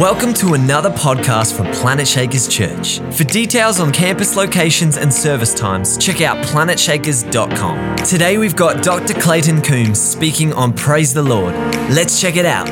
Welcome 0.00 0.32
to 0.36 0.54
another 0.54 0.88
podcast 0.88 1.54
from 1.54 1.66
Planetshakers 1.66 2.50
Church. 2.50 3.00
For 3.14 3.22
details 3.24 3.80
on 3.80 3.92
campus 3.92 4.34
locations 4.34 4.96
and 4.96 5.12
service 5.12 5.52
times, 5.52 5.98
check 5.98 6.22
out 6.22 6.42
planetshakers.com. 6.46 7.96
Today 7.96 8.38
we've 8.38 8.56
got 8.56 8.82
Dr. 8.82 9.12
Clayton 9.12 9.60
Coombs 9.60 10.00
speaking 10.00 10.54
on 10.54 10.72
Praise 10.72 11.12
the 11.12 11.22
Lord. 11.22 11.54
Let's 11.90 12.18
check 12.18 12.36
it 12.36 12.46
out. 12.46 12.66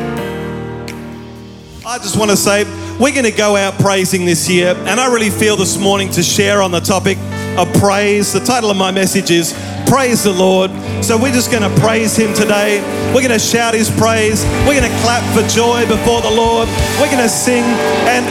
I 1.85 1.99
just 1.99 2.19
want 2.19 2.31
to 2.31 2.37
say 2.39 2.65
we're 2.99 3.13
going 3.13 3.31
to 3.31 3.31
go 3.31 3.57
out 3.57 3.75
praising 3.75 4.25
this 4.25 4.49
year, 4.49 4.75
and 4.75 4.99
I 4.99 5.13
really 5.13 5.29
feel 5.29 5.57
this 5.57 5.77
morning 5.77 6.09
to 6.13 6.23
share 6.23 6.63
on 6.63 6.71
the 6.71 6.81
topic 6.81 7.19
of 7.59 7.71
praise. 7.75 8.33
The 8.33 8.41
title 8.41 8.71
of 8.71 8.79
my 8.79 8.91
message 8.91 9.31
is 9.31 9.53
Praise 9.89 10.23
the 10.23 10.33
Lord. 10.33 10.71
So 11.03 11.17
we're 11.17 11.33
just 11.33 11.51
going 11.51 11.65
to 11.65 11.81
praise 11.81 12.15
Him 12.15 12.35
today. 12.35 12.81
We're 13.15 13.27
going 13.27 13.33
to 13.33 13.39
shout 13.39 13.73
His 13.73 13.91
praise. 13.91 14.45
We're 14.69 14.79
going 14.79 14.91
to 14.91 14.99
clap 15.01 15.25
for 15.35 15.47
joy 15.49 15.89
before 15.89 16.21
the 16.21 16.31
Lord. 16.31 16.69
We're 17.01 17.11
going 17.11 17.25
to 17.25 17.29
sing. 17.29 17.65
And 18.05 18.27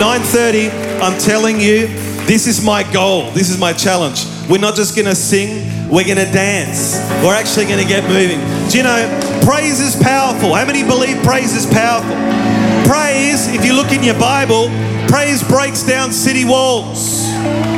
9:30, 0.00 0.72
I'm 1.02 1.18
telling 1.20 1.60
you, 1.60 1.88
this 2.24 2.46
is 2.46 2.64
my 2.64 2.90
goal. 2.90 3.30
This 3.32 3.50
is 3.50 3.58
my 3.58 3.74
challenge. 3.74 4.24
We're 4.48 4.64
not 4.64 4.76
just 4.76 4.96
going 4.96 5.06
to 5.06 5.14
sing. 5.14 5.68
We're 5.90 6.04
going 6.04 6.16
to 6.16 6.32
dance. 6.32 6.96
We're 7.22 7.34
actually 7.34 7.66
going 7.66 7.82
to 7.82 7.88
get 7.88 8.08
moving. 8.08 8.40
Do 8.70 8.78
you 8.78 8.84
know, 8.84 9.04
praise 9.44 9.80
is 9.80 9.94
powerful. 10.02 10.54
How 10.54 10.64
many 10.64 10.82
believe 10.82 11.22
praise 11.22 11.54
is 11.54 11.66
powerful? 11.66 12.16
Praise, 12.88 13.48
if 13.48 13.64
you 13.64 13.76
look 13.76 13.92
in 13.92 14.02
your 14.02 14.18
Bible, 14.18 14.68
praise 15.08 15.42
breaks 15.46 15.82
down 15.82 16.12
city 16.12 16.46
walls. 16.46 17.28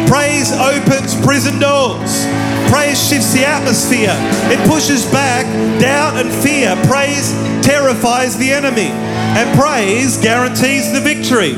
Praise 0.07 0.53
opens 0.53 1.21
prison 1.27 1.59
doors. 1.59 2.25
Praise 2.69 3.09
shifts 3.09 3.33
the 3.33 3.45
atmosphere. 3.45 4.15
It 4.51 4.69
pushes 4.69 5.11
back 5.11 5.45
doubt 5.81 6.17
and 6.17 6.33
fear. 6.33 6.77
Praise 6.87 7.33
terrifies 7.65 8.37
the 8.37 8.51
enemy. 8.51 8.91
And 8.91 9.59
praise 9.59 10.17
guarantees 10.19 10.93
the 10.93 11.01
victory. 11.01 11.55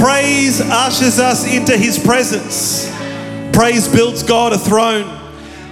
Praise 0.00 0.60
ushers 0.60 1.18
us 1.18 1.52
into 1.52 1.76
his 1.76 1.98
presence. 1.98 2.90
Praise 3.52 3.88
builds 3.88 4.22
God 4.22 4.52
a 4.52 4.58
throne. 4.58 5.18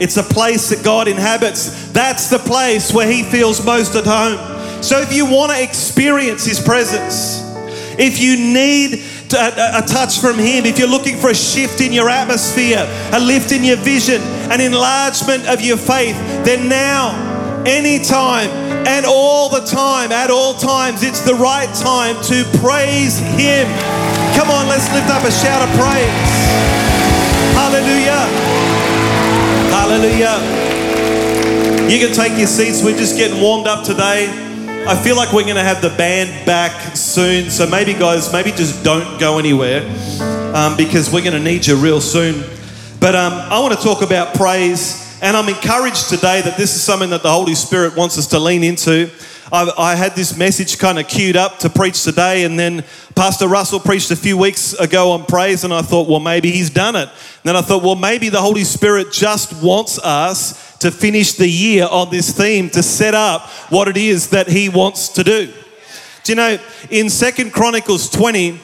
It's 0.00 0.16
a 0.16 0.22
place 0.22 0.68
that 0.70 0.84
God 0.84 1.08
inhabits. 1.08 1.90
That's 1.92 2.30
the 2.30 2.38
place 2.38 2.92
where 2.92 3.10
he 3.10 3.22
feels 3.22 3.64
most 3.64 3.94
at 3.94 4.04
home. 4.04 4.58
So 4.82 5.00
if 5.00 5.12
you 5.12 5.26
want 5.26 5.50
to 5.52 5.62
experience 5.62 6.44
His 6.44 6.60
presence, 6.60 7.42
if 7.98 8.20
you 8.20 8.36
need 8.36 9.02
a, 9.34 9.82
touch 9.86 10.20
from 10.20 10.38
Him, 10.38 10.64
if 10.64 10.78
you're 10.78 10.88
looking 10.88 11.16
for 11.18 11.30
a 11.30 11.34
shift 11.34 11.80
in 11.80 11.92
your 11.92 12.08
atmosphere, 12.08 12.86
a 13.12 13.20
lift 13.20 13.52
in 13.52 13.64
your 13.64 13.76
vision, 13.76 14.20
an 14.50 14.60
enlargement 14.60 15.46
of 15.46 15.60
your 15.60 15.76
faith, 15.76 16.16
then 16.44 16.68
now, 16.68 17.62
anytime, 17.66 18.48
and 18.86 19.04
all 19.06 19.48
the 19.48 19.60
time, 19.66 20.12
at 20.12 20.30
all 20.30 20.54
times, 20.54 21.02
it's 21.02 21.20
the 21.20 21.34
right 21.34 21.72
time 21.74 22.16
to 22.24 22.44
praise 22.60 23.18
Him. 23.18 23.66
Come 24.36 24.50
on, 24.50 24.68
let's 24.68 24.92
lift 24.92 25.10
up 25.10 25.24
a 25.24 25.32
shout 25.32 25.62
of 25.62 25.68
praise. 25.76 26.08
Hallelujah. 27.58 28.24
Hallelujah. 29.74 30.38
You 31.90 31.98
can 31.98 32.14
take 32.14 32.38
your 32.38 32.46
seats. 32.46 32.82
We're 32.82 32.96
just 32.96 33.16
getting 33.16 33.40
warmed 33.40 33.66
up 33.66 33.84
today. 33.84 34.47
I 34.88 34.96
feel 34.96 35.16
like 35.16 35.34
we're 35.34 35.42
going 35.42 35.56
to 35.56 35.62
have 35.62 35.82
the 35.82 35.90
band 35.90 36.46
back 36.46 36.96
soon. 36.96 37.50
So 37.50 37.66
maybe, 37.66 37.92
guys, 37.92 38.32
maybe 38.32 38.52
just 38.52 38.82
don't 38.82 39.20
go 39.20 39.38
anywhere 39.38 39.82
um, 40.54 40.78
because 40.78 41.12
we're 41.12 41.20
going 41.20 41.36
to 41.36 41.40
need 41.40 41.66
you 41.66 41.76
real 41.76 42.00
soon. 42.00 42.42
But 42.98 43.14
um, 43.14 43.34
I 43.34 43.60
want 43.60 43.76
to 43.76 43.84
talk 43.84 44.00
about 44.00 44.34
praise. 44.34 45.18
And 45.20 45.36
I'm 45.36 45.46
encouraged 45.46 46.08
today 46.08 46.40
that 46.40 46.56
this 46.56 46.74
is 46.74 46.82
something 46.82 47.10
that 47.10 47.22
the 47.22 47.30
Holy 47.30 47.54
Spirit 47.54 47.98
wants 47.98 48.16
us 48.16 48.28
to 48.28 48.38
lean 48.38 48.64
into. 48.64 49.10
I, 49.52 49.70
I 49.76 49.94
had 49.94 50.16
this 50.16 50.38
message 50.38 50.78
kind 50.78 50.98
of 50.98 51.06
queued 51.06 51.36
up 51.36 51.58
to 51.58 51.68
preach 51.68 52.02
today, 52.02 52.44
and 52.44 52.58
then 52.58 52.82
Pastor 53.14 53.46
Russell 53.46 53.80
preached 53.80 54.10
a 54.10 54.16
few 54.16 54.38
weeks 54.38 54.72
ago 54.72 55.10
on 55.10 55.26
praise, 55.26 55.64
and 55.64 55.74
I 55.74 55.82
thought, 55.82 56.08
well, 56.08 56.20
maybe 56.20 56.50
he's 56.50 56.70
done 56.70 56.96
it. 56.96 57.08
And 57.08 57.44
then 57.44 57.56
I 57.56 57.60
thought, 57.60 57.82
well, 57.82 57.94
maybe 57.94 58.30
the 58.30 58.40
Holy 58.40 58.64
Spirit 58.64 59.12
just 59.12 59.62
wants 59.62 59.98
us 59.98 60.67
to 60.80 60.90
finish 60.90 61.32
the 61.32 61.48
year 61.48 61.86
on 61.90 62.10
this 62.10 62.36
theme 62.36 62.70
to 62.70 62.82
set 62.82 63.14
up 63.14 63.48
what 63.70 63.88
it 63.88 63.96
is 63.96 64.30
that 64.30 64.48
he 64.48 64.68
wants 64.68 65.08
to 65.10 65.24
do. 65.24 65.52
Do 66.24 66.32
you 66.32 66.36
know, 66.36 66.58
in 66.90 67.10
Second 67.10 67.52
Chronicles 67.52 68.10
20, 68.10 68.60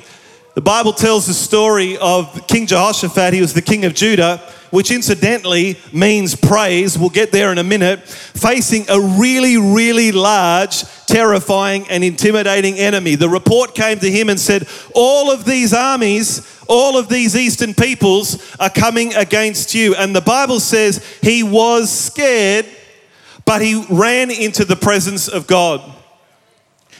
the 0.54 0.60
Bible 0.60 0.92
tells 0.92 1.26
the 1.26 1.34
story 1.34 1.98
of 1.98 2.47
King 2.47 2.66
Jehoshaphat. 2.66 3.34
He 3.34 3.41
was 3.41 3.54
the 3.54 3.62
king 3.62 3.84
of 3.84 3.94
Judah, 3.94 4.38
which 4.70 4.92
incidentally 4.92 5.78
means 5.92 6.37
praise. 6.37 6.97
We'll 6.97 7.10
get 7.10 7.32
there 7.32 7.50
in 7.50 7.59
a 7.59 7.65
minute. 7.65 8.03
Facing 8.09 8.88
a 8.88 9.00
really, 9.00 9.56
really 9.56 10.12
large, 10.12 10.82
terrifying, 11.06 11.87
and 11.91 12.04
intimidating 12.04 12.78
enemy. 12.78 13.16
The 13.16 13.28
report 13.28 13.75
came 13.75 13.98
to 13.98 14.10
him 14.10 14.28
and 14.28 14.38
said, 14.38 14.69
All 14.94 15.31
of 15.31 15.44
these 15.44 15.72
armies 15.75 16.50
all 16.69 16.97
of 16.97 17.09
these 17.09 17.36
eastern 17.36 17.75
peoples 17.75 18.56
are 18.59 18.71
coming 18.71 19.15
against 19.15 19.75
you. 19.75 19.94
And 19.94 20.15
the 20.15 20.21
Bible 20.21 20.60
says 20.60 21.04
he 21.21 21.42
was 21.42 21.91
scared, 21.91 22.66
but 23.44 23.60
he 23.60 23.84
ran 23.91 24.31
into 24.31 24.65
the 24.65 24.76
presence 24.76 25.28
of 25.28 25.47
God. 25.47 25.94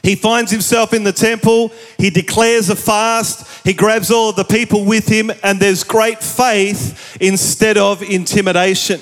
He 0.05 0.17
finds 0.17 0.51
himself 0.51 0.93
in 0.93 1.03
the 1.03 1.13
temple, 1.13 1.73
he 1.97 2.11
declares 2.11 2.69
a 2.69 2.77
fast, 2.77 3.67
he 3.67 3.73
grabs 3.73 4.11
all 4.11 4.29
of 4.29 4.37
the 4.37 4.45
people 4.45 4.85
with 4.85 5.09
him, 5.09 5.31
and 5.43 5.59
there's 5.59 5.83
great 5.83 6.23
faith 6.23 7.17
instead 7.23 7.79
of 7.79 8.03
intimidation. 8.03 9.01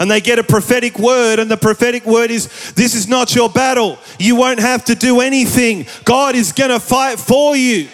And 0.00 0.10
they 0.10 0.22
get 0.22 0.38
a 0.38 0.42
prophetic 0.42 0.98
word, 0.98 1.40
and 1.40 1.50
the 1.50 1.58
prophetic 1.58 2.06
word 2.06 2.30
is 2.30 2.72
this 2.72 2.94
is 2.94 3.06
not 3.06 3.34
your 3.34 3.50
battle. 3.50 3.98
You 4.18 4.34
won't 4.34 4.60
have 4.60 4.86
to 4.86 4.94
do 4.94 5.20
anything. 5.20 5.86
God 6.06 6.34
is 6.34 6.52
going 6.52 6.70
to 6.70 6.80
fight 6.80 7.20
for 7.20 7.54
you. 7.54 7.88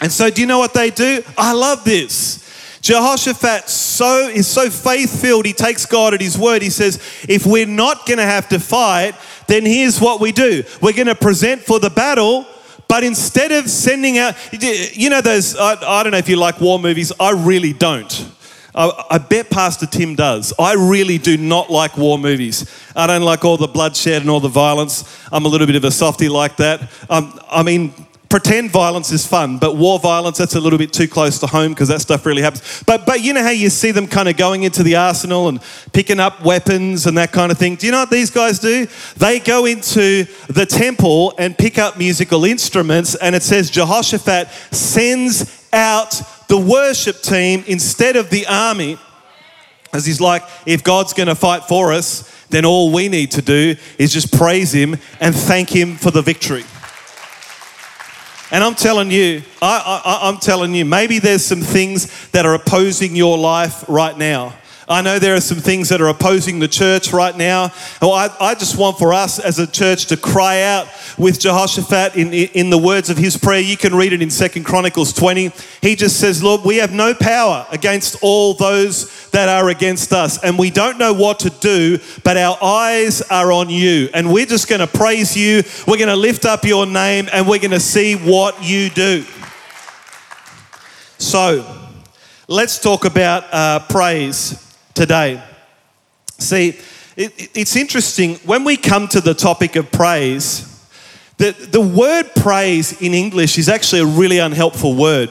And 0.00 0.10
so, 0.10 0.28
do 0.28 0.40
you 0.40 0.46
know 0.48 0.58
what 0.58 0.74
they 0.74 0.90
do? 0.90 1.22
I 1.38 1.52
love 1.52 1.84
this. 1.84 2.42
Jehoshaphat 2.82 3.68
so 3.68 4.28
is 4.28 4.46
so 4.46 4.70
faith 4.70 5.20
filled. 5.20 5.46
He 5.46 5.52
takes 5.52 5.86
God 5.86 6.14
at 6.14 6.20
His 6.20 6.36
word. 6.38 6.62
He 6.62 6.70
says, 6.70 7.00
"If 7.28 7.46
we're 7.46 7.66
not 7.66 8.06
going 8.06 8.18
to 8.18 8.24
have 8.24 8.48
to 8.50 8.60
fight, 8.60 9.14
then 9.48 9.64
here's 9.64 10.00
what 10.00 10.20
we 10.20 10.32
do: 10.32 10.62
we're 10.80 10.92
going 10.92 11.06
to 11.06 11.14
present 11.14 11.62
for 11.62 11.78
the 11.78 11.90
battle." 11.90 12.46
But 12.88 13.02
instead 13.02 13.50
of 13.50 13.68
sending 13.68 14.16
out, 14.18 14.36
you 14.52 15.10
know, 15.10 15.20
those, 15.20 15.56
I, 15.56 15.72
I 15.72 16.02
don't 16.04 16.12
know 16.12 16.18
if 16.18 16.28
you 16.28 16.36
like 16.36 16.60
war 16.60 16.78
movies, 16.78 17.10
I 17.18 17.32
really 17.32 17.72
don't. 17.72 18.30
I, 18.76 19.18
bet 19.18 19.48
Pastor 19.48 19.86
Tim 19.86 20.14
does. 20.14 20.52
I 20.58 20.74
really 20.74 21.16
do 21.16 21.38
not 21.38 21.70
like 21.70 21.96
war 21.96 22.18
movies. 22.18 22.70
I 22.94 23.06
don't 23.06 23.22
like 23.22 23.44
all 23.44 23.56
the 23.56 23.66
bloodshed 23.66 24.20
and 24.20 24.30
all 24.30 24.40
the 24.40 24.48
violence. 24.48 25.04
I'm 25.32 25.46
a 25.46 25.48
little 25.48 25.66
bit 25.66 25.76
of 25.76 25.84
a 25.84 25.90
softy 25.90 26.28
like 26.28 26.56
that. 26.58 26.82
Um, 27.08 27.40
I 27.50 27.62
mean, 27.62 27.94
pretend 28.28 28.70
violence 28.70 29.12
is 29.12 29.26
fun, 29.26 29.58
but 29.58 29.76
war 29.76 29.98
violence, 29.98 30.38
that's 30.38 30.54
a 30.54 30.60
little 30.60 30.78
bit 30.78 30.92
too 30.92 31.06
close 31.06 31.38
to 31.38 31.46
home 31.46 31.72
because 31.72 31.88
that 31.88 32.00
stuff 32.00 32.26
really 32.26 32.42
happens. 32.42 32.82
But, 32.84 33.06
but 33.06 33.20
you 33.22 33.32
know 33.32 33.42
how 33.42 33.50
you 33.50 33.70
see 33.70 33.90
them 33.90 34.06
kind 34.06 34.28
of 34.28 34.36
going 34.36 34.64
into 34.64 34.82
the 34.82 34.96
arsenal 34.96 35.48
and 35.48 35.60
picking 35.92 36.20
up 36.20 36.44
weapons 36.44 37.06
and 37.06 37.16
that 37.18 37.32
kind 37.32 37.52
of 37.52 37.58
thing? 37.58 37.76
Do 37.76 37.86
you 37.86 37.92
know 37.92 38.00
what 38.00 38.10
these 38.10 38.30
guys 38.30 38.58
do? 38.58 38.86
They 39.16 39.38
go 39.38 39.64
into 39.64 40.26
the 40.48 40.66
temple 40.66 41.34
and 41.38 41.56
pick 41.56 41.78
up 41.78 41.98
musical 41.98 42.44
instruments, 42.44 43.14
and 43.14 43.34
it 43.34 43.42
says 43.42 43.70
Jehoshaphat 43.70 44.48
sends 44.72 45.68
out 45.72 46.20
the 46.48 46.58
worship 46.58 47.22
team 47.22 47.64
instead 47.66 48.16
of 48.16 48.30
the 48.30 48.46
army. 48.46 48.98
As 49.92 50.04
he's 50.04 50.20
like, 50.20 50.42
if 50.66 50.82
God's 50.82 51.12
going 51.12 51.28
to 51.28 51.34
fight 51.34 51.64
for 51.64 51.92
us, 51.92 52.32
then 52.48 52.64
all 52.64 52.92
we 52.92 53.08
need 53.08 53.30
to 53.32 53.42
do 53.42 53.76
is 53.98 54.12
just 54.12 54.32
praise 54.32 54.72
him 54.72 54.96
and 55.20 55.34
thank 55.34 55.70
him 55.70 55.96
for 55.96 56.10
the 56.10 56.22
victory. 56.22 56.64
And 58.52 58.62
I'm 58.62 58.74
telling 58.74 59.10
you, 59.10 59.42
I, 59.60 60.20
I'm 60.22 60.38
telling 60.38 60.74
you, 60.74 60.84
maybe 60.84 61.18
there's 61.18 61.44
some 61.44 61.62
things 61.62 62.28
that 62.30 62.46
are 62.46 62.54
opposing 62.54 63.16
your 63.16 63.36
life 63.36 63.84
right 63.88 64.16
now. 64.16 64.54
I 64.88 65.02
know 65.02 65.18
there 65.18 65.34
are 65.34 65.40
some 65.40 65.58
things 65.58 65.88
that 65.88 66.00
are 66.00 66.06
opposing 66.06 66.60
the 66.60 66.68
church 66.68 67.12
right 67.12 67.36
now. 67.36 67.72
Well, 68.00 68.12
I, 68.12 68.30
I 68.38 68.54
just 68.54 68.78
want 68.78 68.98
for 68.98 69.12
us 69.12 69.40
as 69.40 69.58
a 69.58 69.66
church 69.66 70.06
to 70.06 70.16
cry 70.16 70.62
out 70.62 70.86
with 71.18 71.40
Jehoshaphat 71.40 72.14
in, 72.14 72.32
in 72.32 72.70
the 72.70 72.78
words 72.78 73.10
of 73.10 73.18
his 73.18 73.36
prayer. 73.36 73.60
You 73.60 73.76
can 73.76 73.96
read 73.96 74.12
it 74.12 74.22
in 74.22 74.30
Second 74.30 74.62
Chronicles 74.62 75.12
20. 75.12 75.50
He 75.82 75.96
just 75.96 76.20
says, 76.20 76.40
Lord, 76.40 76.60
we 76.64 76.76
have 76.76 76.92
no 76.92 77.14
power 77.14 77.66
against 77.72 78.18
all 78.22 78.54
those 78.54 79.28
that 79.30 79.48
are 79.48 79.70
against 79.70 80.12
us. 80.12 80.42
And 80.44 80.56
we 80.56 80.70
don't 80.70 80.98
know 80.98 81.12
what 81.12 81.40
to 81.40 81.50
do, 81.50 81.98
but 82.22 82.36
our 82.36 82.56
eyes 82.62 83.22
are 83.22 83.50
on 83.50 83.68
you. 83.68 84.08
And 84.14 84.32
we're 84.32 84.46
just 84.46 84.68
going 84.68 84.78
to 84.80 84.86
praise 84.86 85.36
you. 85.36 85.64
We're 85.88 85.98
going 85.98 86.10
to 86.10 86.16
lift 86.16 86.44
up 86.44 86.64
your 86.64 86.86
name 86.86 87.28
and 87.32 87.48
we're 87.48 87.58
going 87.58 87.72
to 87.72 87.80
see 87.80 88.14
what 88.14 88.62
you 88.62 88.90
do. 88.90 89.24
So, 91.18 91.90
let's 92.46 92.78
talk 92.78 93.04
about 93.04 93.44
uh, 93.50 93.80
praise 93.88 94.62
today. 94.96 95.40
See, 96.38 96.70
it, 97.16 97.56
it's 97.56 97.76
interesting 97.76 98.36
when 98.36 98.64
we 98.64 98.76
come 98.76 99.06
to 99.08 99.20
the 99.20 99.34
topic 99.34 99.76
of 99.76 99.92
praise, 99.92 100.72
the, 101.36 101.52
the 101.52 101.80
word 101.80 102.30
praise 102.34 103.00
in 103.00 103.14
English 103.14 103.58
is 103.58 103.68
actually 103.68 104.00
a 104.00 104.06
really 104.06 104.38
unhelpful 104.38 104.96
word. 104.96 105.30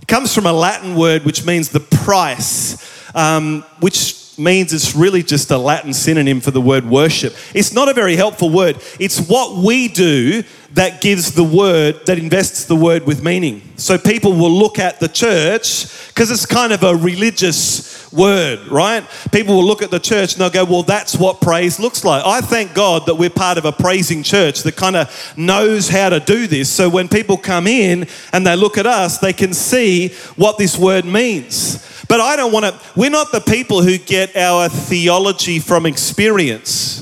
It 0.00 0.08
comes 0.08 0.34
from 0.34 0.46
a 0.46 0.52
Latin 0.52 0.94
word 0.94 1.24
which 1.24 1.44
means 1.44 1.68
the 1.68 1.80
price, 1.80 3.14
um, 3.14 3.62
which 3.80 4.38
means 4.38 4.72
it's 4.72 4.94
really 4.94 5.22
just 5.22 5.50
a 5.50 5.58
Latin 5.58 5.92
synonym 5.92 6.40
for 6.40 6.52
the 6.52 6.60
word 6.60 6.84
worship. 6.84 7.34
It's 7.52 7.74
not 7.74 7.88
a 7.88 7.94
very 7.94 8.16
helpful 8.16 8.48
word. 8.48 8.76
It's 8.98 9.20
what 9.28 9.56
we 9.56 9.88
do 9.88 10.44
that 10.72 11.00
gives 11.00 11.32
the 11.32 11.44
word, 11.44 12.06
that 12.06 12.18
invests 12.18 12.64
the 12.64 12.76
word 12.76 13.04
with 13.04 13.24
meaning. 13.24 13.62
So 13.76 13.98
people 13.98 14.32
will 14.32 14.50
look 14.50 14.78
at 14.78 15.00
the 15.00 15.08
church 15.08 16.08
because 16.08 16.30
it's 16.30 16.46
kind 16.46 16.72
of 16.72 16.82
a 16.82 16.94
religious 16.94 18.10
word, 18.12 18.66
right? 18.68 19.04
People 19.32 19.56
will 19.56 19.64
look 19.64 19.82
at 19.82 19.90
the 19.90 19.98
church 19.98 20.32
and 20.32 20.40
they'll 20.40 20.50
go, 20.50 20.64
well, 20.64 20.82
that's 20.82 21.16
what 21.16 21.40
praise 21.40 21.80
looks 21.80 22.04
like. 22.04 22.24
I 22.24 22.40
thank 22.40 22.74
God 22.74 23.06
that 23.06 23.14
we're 23.14 23.30
part 23.30 23.58
of 23.58 23.64
a 23.64 23.72
praising 23.72 24.22
church 24.22 24.62
that 24.62 24.76
kind 24.76 24.96
of 24.96 25.34
knows 25.36 25.88
how 25.88 26.08
to 26.08 26.20
do 26.20 26.46
this. 26.46 26.70
So 26.70 26.88
when 26.88 27.08
people 27.08 27.36
come 27.36 27.66
in 27.66 28.06
and 28.32 28.46
they 28.46 28.56
look 28.56 28.78
at 28.78 28.86
us, 28.86 29.18
they 29.18 29.32
can 29.32 29.54
see 29.54 30.08
what 30.36 30.58
this 30.58 30.78
word 30.78 31.04
means. 31.04 31.86
But 32.08 32.20
I 32.20 32.36
don't 32.36 32.52
want 32.52 32.66
to, 32.66 32.80
we're 32.96 33.10
not 33.10 33.32
the 33.32 33.40
people 33.40 33.82
who 33.82 33.96
get 33.96 34.36
our 34.36 34.68
theology 34.68 35.58
from 35.60 35.86
experience. 35.86 36.99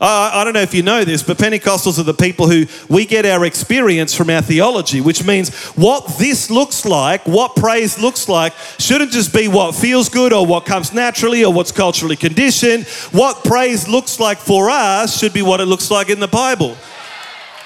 Uh, 0.00 0.30
I 0.32 0.44
don't 0.44 0.54
know 0.54 0.62
if 0.62 0.72
you 0.72 0.82
know 0.82 1.04
this, 1.04 1.22
but 1.22 1.36
Pentecostals 1.36 1.98
are 1.98 2.04
the 2.04 2.14
people 2.14 2.48
who 2.48 2.64
we 2.88 3.04
get 3.04 3.26
our 3.26 3.44
experience 3.44 4.14
from 4.14 4.30
our 4.30 4.40
theology, 4.40 5.02
which 5.02 5.26
means 5.26 5.54
what 5.76 6.16
this 6.18 6.50
looks 6.50 6.86
like, 6.86 7.26
what 7.26 7.54
praise 7.54 7.98
looks 7.98 8.26
like, 8.26 8.54
shouldn't 8.78 9.10
just 9.10 9.30
be 9.34 9.46
what 9.46 9.74
feels 9.74 10.08
good 10.08 10.32
or 10.32 10.46
what 10.46 10.64
comes 10.64 10.94
naturally 10.94 11.44
or 11.44 11.52
what's 11.52 11.70
culturally 11.70 12.16
conditioned. 12.16 12.86
What 13.12 13.44
praise 13.44 13.88
looks 13.88 14.18
like 14.18 14.38
for 14.38 14.70
us 14.70 15.18
should 15.18 15.34
be 15.34 15.42
what 15.42 15.60
it 15.60 15.66
looks 15.66 15.90
like 15.90 16.08
in 16.08 16.18
the 16.18 16.28
Bible. 16.28 16.78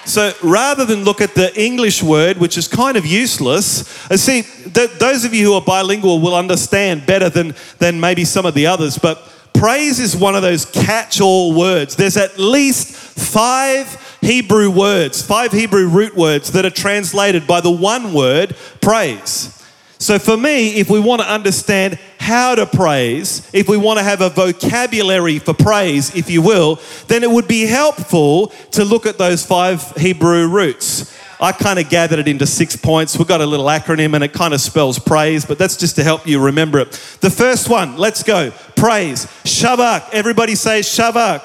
So 0.05 0.33
rather 0.43 0.85
than 0.85 1.05
look 1.05 1.21
at 1.21 1.37
the 1.37 1.57
English 1.59 2.03
word, 2.03 2.39
which 2.39 2.59
is 2.59 2.67
kind 2.67 2.97
of 2.97 3.07
useless, 3.07 4.09
and 4.11 4.19
see, 4.19 4.43
th- 4.43 4.91
those 4.99 5.25
of 5.25 5.35
you 5.35 5.47
who 5.47 5.55
are 5.55 5.63
bilingual 5.63 6.21
will 6.21 6.35
understand 6.35 7.07
better 7.07 7.31
than, 7.31 7.55
than 7.79 8.01
maybe 8.01 8.25
some 8.25 8.45
of 8.45 8.55
the 8.55 8.67
others, 8.67 8.99
but 8.99 9.31
praise 9.55 9.99
is 9.99 10.17
one 10.17 10.35
of 10.35 10.43
those 10.43 10.67
catch 10.67 11.21
all 11.21 11.55
words. 11.55 11.97
There's 11.97 12.17
at 12.17 12.39
least 12.39 12.95
five 12.95 14.19
Hebrew 14.21 14.71
words, 14.71 15.23
five 15.23 15.53
Hebrew 15.53 15.89
root 15.89 16.17
words 16.17 16.53
that 16.53 16.65
are 16.65 16.71
translated 16.71 17.47
by 17.47 17.61
the 17.61 17.71
one 17.71 18.13
word 18.13 18.57
praise. 18.81 19.51
So, 19.99 20.19
for 20.19 20.37
me, 20.37 20.77
if 20.81 20.91
we 20.91 21.01
want 21.01 21.23
to 21.23 21.31
understand 21.31 21.99
how 22.19 22.55
to 22.55 22.67
praise, 22.67 23.49
if 23.53 23.69
we 23.69 23.77
want 23.77 23.99
to 23.99 24.03
have 24.03 24.21
a 24.21 24.29
vocabulary 24.29 25.39
for 25.39 25.55
praise, 25.55 26.15
if 26.15 26.31
you 26.31 26.43
will, 26.43 26.81
then 27.07 27.23
it 27.23 27.31
would 27.31 27.49
be 27.49 27.63
helpful 27.67 28.49
to 28.73 28.85
look 28.85 29.07
at 29.07 29.19
those 29.19 29.47
five 29.47 29.83
Hebrew 29.97 30.49
roots. 30.49 31.15
I 31.41 31.53
kind 31.53 31.79
of 31.79 31.89
gathered 31.89 32.19
it 32.19 32.29
into 32.29 32.47
six 32.47 32.77
points. 32.77 33.19
We've 33.19 33.29
got 33.29 33.41
a 33.41 33.47
little 33.47 33.67
acronym 33.67 34.15
and 34.15 34.23
it 34.23 34.33
kind 34.33 34.55
of 34.55 34.61
spells 34.61 34.99
praise, 34.99 35.45
but 35.45 35.59
that's 35.59 35.77
just 35.77 35.97
to 35.97 36.05
help 36.05 36.27
you 36.27 36.41
remember 36.41 36.79
it. 36.79 36.93
The 37.21 37.31
first 37.31 37.69
one, 37.69 37.97
let's 37.97 38.23
go. 38.23 38.51
Praise. 38.77 39.27
Shavak. 39.45 40.11
Everybody 40.13 40.55
say 40.55 40.81
Shavak. 40.81 41.43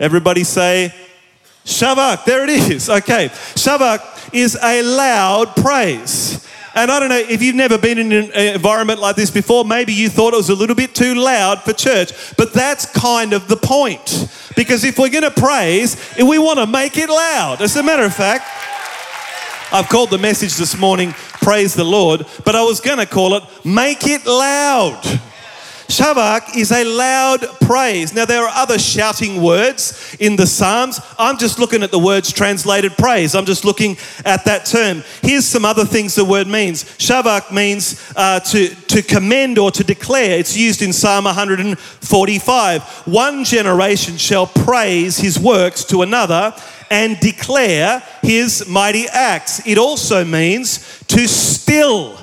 Everybody 0.00 0.44
say 0.44 0.92
Shavak. 1.64 2.24
There 2.24 2.44
it 2.44 2.50
is. 2.50 2.88
Okay. 2.88 3.28
Shavak 3.28 4.32
is 4.32 4.58
a 4.62 4.82
loud 4.82 5.56
praise. 5.56 6.46
And 6.74 6.92
I 6.92 7.00
don't 7.00 7.08
know 7.08 7.18
if 7.18 7.42
you've 7.42 7.56
never 7.56 7.76
been 7.76 7.98
in 7.98 8.12
an 8.12 8.30
environment 8.32 9.00
like 9.00 9.16
this 9.16 9.32
before, 9.32 9.64
maybe 9.64 9.92
you 9.92 10.08
thought 10.08 10.32
it 10.32 10.36
was 10.36 10.50
a 10.50 10.54
little 10.54 10.76
bit 10.76 10.94
too 10.94 11.14
loud 11.14 11.60
for 11.62 11.72
church, 11.72 12.12
but 12.36 12.52
that's 12.52 12.86
kind 12.86 13.32
of 13.32 13.48
the 13.48 13.56
point. 13.56 14.28
Because 14.58 14.82
if 14.82 14.98
we're 14.98 15.08
going 15.08 15.22
to 15.22 15.30
praise, 15.30 15.96
we 16.18 16.36
want 16.36 16.58
to 16.58 16.66
make 16.66 16.98
it 16.98 17.08
loud. 17.08 17.62
As 17.62 17.76
a 17.76 17.82
matter 17.84 18.02
of 18.02 18.12
fact, 18.12 18.44
I've 19.72 19.88
called 19.88 20.10
the 20.10 20.18
message 20.18 20.56
this 20.56 20.76
morning, 20.76 21.12
Praise 21.40 21.74
the 21.74 21.84
Lord, 21.84 22.26
but 22.44 22.56
I 22.56 22.64
was 22.64 22.80
going 22.80 22.98
to 22.98 23.06
call 23.06 23.36
it 23.36 23.44
Make 23.64 24.08
It 24.08 24.26
Loud. 24.26 25.00
Shavak 25.88 26.54
is 26.54 26.70
a 26.70 26.84
loud 26.84 27.40
praise. 27.62 28.12
Now, 28.12 28.26
there 28.26 28.44
are 28.44 28.52
other 28.54 28.78
shouting 28.78 29.42
words 29.42 30.14
in 30.20 30.36
the 30.36 30.46
Psalms. 30.46 31.00
I'm 31.18 31.38
just 31.38 31.58
looking 31.58 31.82
at 31.82 31.90
the 31.90 31.98
words 31.98 32.30
translated 32.30 32.92
praise. 32.98 33.34
I'm 33.34 33.46
just 33.46 33.64
looking 33.64 33.96
at 34.26 34.44
that 34.44 34.66
term. 34.66 35.02
Here's 35.22 35.46
some 35.46 35.64
other 35.64 35.86
things 35.86 36.14
the 36.14 36.26
word 36.26 36.46
means. 36.46 36.84
Shavak 36.98 37.52
means 37.52 38.12
uh, 38.16 38.40
to, 38.40 38.68
to 38.68 39.00
commend 39.00 39.56
or 39.56 39.70
to 39.70 39.82
declare. 39.82 40.38
It's 40.38 40.54
used 40.54 40.82
in 40.82 40.92
Psalm 40.92 41.24
145. 41.24 42.82
One 43.06 43.44
generation 43.44 44.18
shall 44.18 44.46
praise 44.46 45.16
his 45.16 45.38
works 45.38 45.84
to 45.84 46.02
another 46.02 46.54
and 46.90 47.18
declare 47.18 48.02
his 48.20 48.68
mighty 48.68 49.06
acts. 49.08 49.66
It 49.66 49.78
also 49.78 50.22
means 50.22 51.02
to 51.08 51.26
still. 51.26 52.18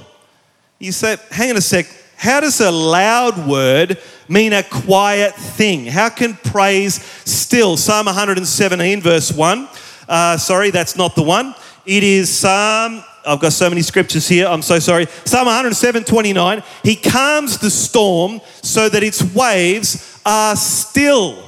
You 0.78 0.92
say, 0.92 1.18
hang 1.32 1.50
on 1.50 1.58
a 1.58 1.62
sec, 1.62 1.88
how 2.18 2.40
does 2.40 2.60
a 2.62 2.72
loud 2.72 3.48
word 3.48 4.00
mean 4.28 4.54
a 4.54 4.64
quiet 4.64 5.34
thing? 5.36 5.86
How 5.86 6.10
can 6.10 6.36
praise 6.36 7.04
still? 7.26 7.78
Psalm 7.78 8.06
117, 8.06 9.02
verse 9.02 9.32
1. 9.32 9.70
Uh, 10.08 10.38
sorry, 10.38 10.72
that's 10.72 10.96
not 10.96 11.16
the 11.16 11.24
one. 11.24 11.56
It 11.86 12.04
is 12.04 12.30
Psalm, 12.30 13.04
I've 13.26 13.40
got 13.40 13.54
so 13.54 13.70
many 13.70 13.82
scriptures 13.82 14.28
here, 14.28 14.48
I'm 14.48 14.62
so 14.62 14.80
sorry. 14.80 15.08
Psalm 15.26 15.46
107, 15.46 16.04
29. 16.04 16.64
He 16.84 16.96
calms 16.96 17.58
the 17.58 17.70
storm 17.70 18.42
so 18.62 18.90
that 18.90 19.04
its 19.04 19.22
waves 19.34 20.22
are 20.26 20.56
still. 20.56 21.44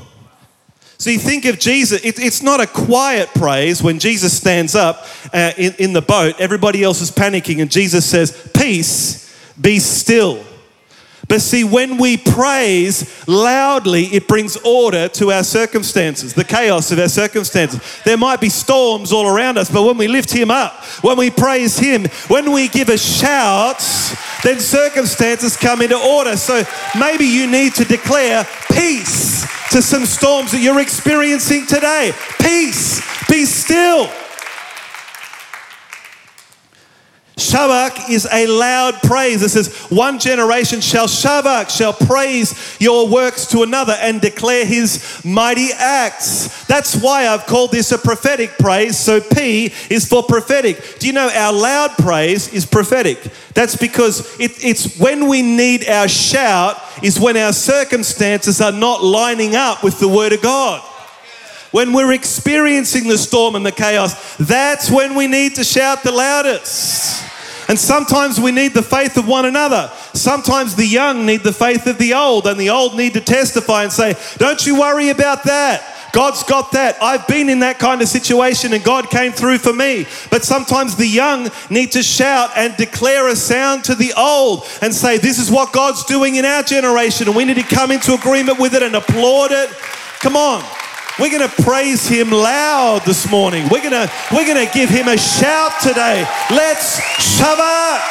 So 0.99 1.11
you 1.11 1.19
think 1.19 1.45
of 1.45 1.59
Jesus, 1.59 2.03
it, 2.03 2.19
it's 2.19 2.41
not 2.41 2.59
a 2.59 2.65
quiet 2.65 3.29
praise 3.29 3.83
when 3.83 3.99
Jesus 3.99 4.35
stands 4.35 4.73
up 4.73 5.05
uh, 5.31 5.51
in, 5.55 5.73
in 5.77 5.93
the 5.93 6.01
boat, 6.01 6.35
everybody 6.39 6.83
else 6.83 7.01
is 7.01 7.11
panicking, 7.11 7.61
and 7.61 7.69
Jesus 7.69 8.05
says, 8.05 8.49
Peace, 8.55 9.23
be 9.59 9.79
still. 9.79 10.43
But 11.27 11.41
see, 11.41 11.65
when 11.65 11.97
we 11.97 12.15
praise 12.15 13.27
loudly, 13.27 14.05
it 14.05 14.27
brings 14.27 14.55
order 14.57 15.09
to 15.09 15.31
our 15.31 15.43
circumstances, 15.43 16.33
the 16.33 16.45
chaos 16.45 16.91
of 16.91 16.99
our 16.99 17.09
circumstances. 17.09 17.81
There 18.05 18.17
might 18.17 18.39
be 18.39 18.49
storms 18.49 19.11
all 19.11 19.27
around 19.27 19.57
us, 19.57 19.69
but 19.69 19.83
when 19.83 19.97
we 19.97 20.07
lift 20.07 20.31
Him 20.31 20.49
up, 20.49 20.83
when 21.01 21.17
we 21.17 21.29
praise 21.29 21.77
Him, 21.77 22.05
when 22.29 22.53
we 22.53 22.69
give 22.69 22.87
a 22.87 22.97
shout, 22.97 23.83
then 24.43 24.59
circumstances 24.59 25.57
come 25.57 25.81
into 25.81 25.97
order. 25.97 26.37
So 26.37 26.63
maybe 26.97 27.25
you 27.25 27.45
need 27.45 27.75
to 27.75 27.83
declare 27.83 28.47
peace 28.71 29.45
to 29.71 29.81
some 29.81 30.05
storms 30.05 30.53
that 30.53 30.61
you're 30.61 30.79
experiencing 30.79 31.65
today. 31.65 32.13
Peace, 32.39 33.01
be 33.27 33.43
still. 33.43 34.09
Shavak 37.37 38.09
is 38.09 38.27
a 38.31 38.47
loud 38.47 38.95
praise. 39.03 39.43
It 39.43 39.49
says, 39.49 39.71
One 39.91 40.17
generation 40.17 40.81
shall 40.81 41.05
Shavak, 41.05 41.69
shall 41.69 41.93
praise 41.93 42.75
your 42.79 43.07
works 43.07 43.45
to 43.47 43.61
another 43.61 43.93
and 43.99 44.19
declare 44.19 44.65
his 44.65 45.21
mighty 45.23 45.69
acts. 45.71 46.65
That's 46.65 46.95
why 46.99 47.27
I've 47.27 47.45
called 47.45 47.71
this 47.71 47.91
a 47.91 47.99
prophetic 47.99 48.57
praise. 48.57 48.97
So 48.97 49.21
P 49.21 49.71
is 49.91 50.07
for 50.07 50.23
prophetic. 50.23 50.97
Do 50.97 51.05
you 51.05 51.13
know 51.13 51.29
our 51.31 51.53
loud 51.53 51.91
praise 51.99 52.51
is 52.51 52.65
prophetic? 52.65 53.19
That's 53.53 53.75
because 53.75 54.39
it, 54.39 54.63
it's 54.65 54.97
when 54.97 55.27
we 55.27 55.43
need 55.43 55.87
our 55.87 56.07
shout, 56.07 56.81
is 57.03 57.19
when 57.19 57.37
our 57.37 57.53
circumstances 57.53 58.61
are 58.61 58.71
not 58.71 59.03
lining 59.03 59.55
up 59.55 59.83
with 59.83 59.99
the 59.99 60.07
Word 60.07 60.33
of 60.33 60.41
God. 60.41 60.81
When 61.69 61.93
we're 61.93 62.13
experiencing 62.13 63.07
the 63.07 63.17
storm 63.17 63.55
and 63.55 63.63
the 63.63 63.71
chaos, 63.71 64.37
that's 64.37 64.89
when 64.89 65.13
we 65.13 65.27
need 65.27 65.53
to 65.55 65.63
shout 65.63 66.01
the 66.01 66.11
loudest. 66.11 67.26
And 67.67 67.77
sometimes 67.77 68.39
we 68.39 68.51
need 68.51 68.73
the 68.73 68.83
faith 68.83 69.17
of 69.17 69.27
one 69.27 69.45
another. 69.45 69.91
Sometimes 70.13 70.75
the 70.75 70.85
young 70.85 71.25
need 71.25 71.43
the 71.43 71.53
faith 71.53 71.85
of 71.87 71.97
the 71.97 72.13
old, 72.13 72.47
and 72.47 72.59
the 72.59 72.69
old 72.69 72.95
need 72.95 73.13
to 73.13 73.21
testify 73.21 73.83
and 73.83 73.91
say, 73.91 74.15
Don't 74.37 74.65
you 74.65 74.79
worry 74.79 75.09
about 75.09 75.43
that. 75.43 75.95
God's 76.13 76.43
got 76.43 76.71
that. 76.71 76.97
I've 77.01 77.27
been 77.27 77.49
in 77.49 77.59
that 77.59 77.79
kind 77.79 78.01
of 78.01 78.07
situation 78.07 78.73
and 78.73 78.83
God 78.83 79.09
came 79.09 79.31
through 79.31 79.57
for 79.59 79.73
me. 79.73 80.07
But 80.31 80.43
sometimes 80.43 80.95
the 80.95 81.05
young 81.05 81.49
need 81.69 81.91
to 81.91 82.01
shout 82.01 82.51
and 82.55 82.75
declare 82.77 83.27
a 83.27 83.35
sound 83.35 83.83
to 83.85 83.95
the 83.95 84.13
old 84.17 84.63
and 84.81 84.93
say, 84.93 85.17
This 85.17 85.37
is 85.37 85.51
what 85.51 85.73
God's 85.73 86.05
doing 86.05 86.35
in 86.35 86.45
our 86.45 86.63
generation, 86.63 87.27
and 87.27 87.35
we 87.35 87.45
need 87.45 87.57
to 87.57 87.63
come 87.63 87.91
into 87.91 88.13
agreement 88.13 88.59
with 88.59 88.73
it 88.73 88.83
and 88.83 88.95
applaud 88.95 89.51
it. 89.51 89.69
Come 90.19 90.35
on. 90.35 90.63
We're 91.19 91.31
going 91.31 91.49
to 91.49 91.63
praise 91.63 92.07
him 92.07 92.29
loud 92.29 93.03
this 93.05 93.29
morning. 93.29 93.67
We're 93.71 93.81
going 93.81 94.07
to 94.07 94.11
we're 94.31 94.45
going 94.45 94.65
to 94.65 94.71
give 94.71 94.89
him 94.89 95.07
a 95.07 95.17
shout 95.17 95.73
today. 95.81 96.25
Let's 96.51 96.99
Shabbat. 96.99 98.01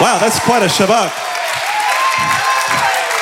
Wow, 0.00 0.18
that's 0.20 0.38
quite 0.40 0.62
a 0.62 0.66
Shabbat. 0.66 1.26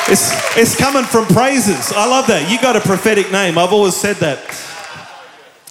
It's, 0.07 0.57
it's 0.57 0.77
coming 0.77 1.05
from 1.05 1.27
praises. 1.27 1.93
I 1.93 2.07
love 2.07 2.27
that. 2.27 2.51
You 2.51 2.61
got 2.61 2.77
a 2.77 2.81
prophetic 2.81 3.33
name. 3.33 3.57
I've 3.57 3.73
always 3.73 3.97
said 3.97 4.17
that. 4.17 4.39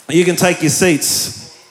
You 0.10 0.26
can 0.26 0.36
take 0.36 0.62
your 0.62 0.72
seats. 0.72 1.62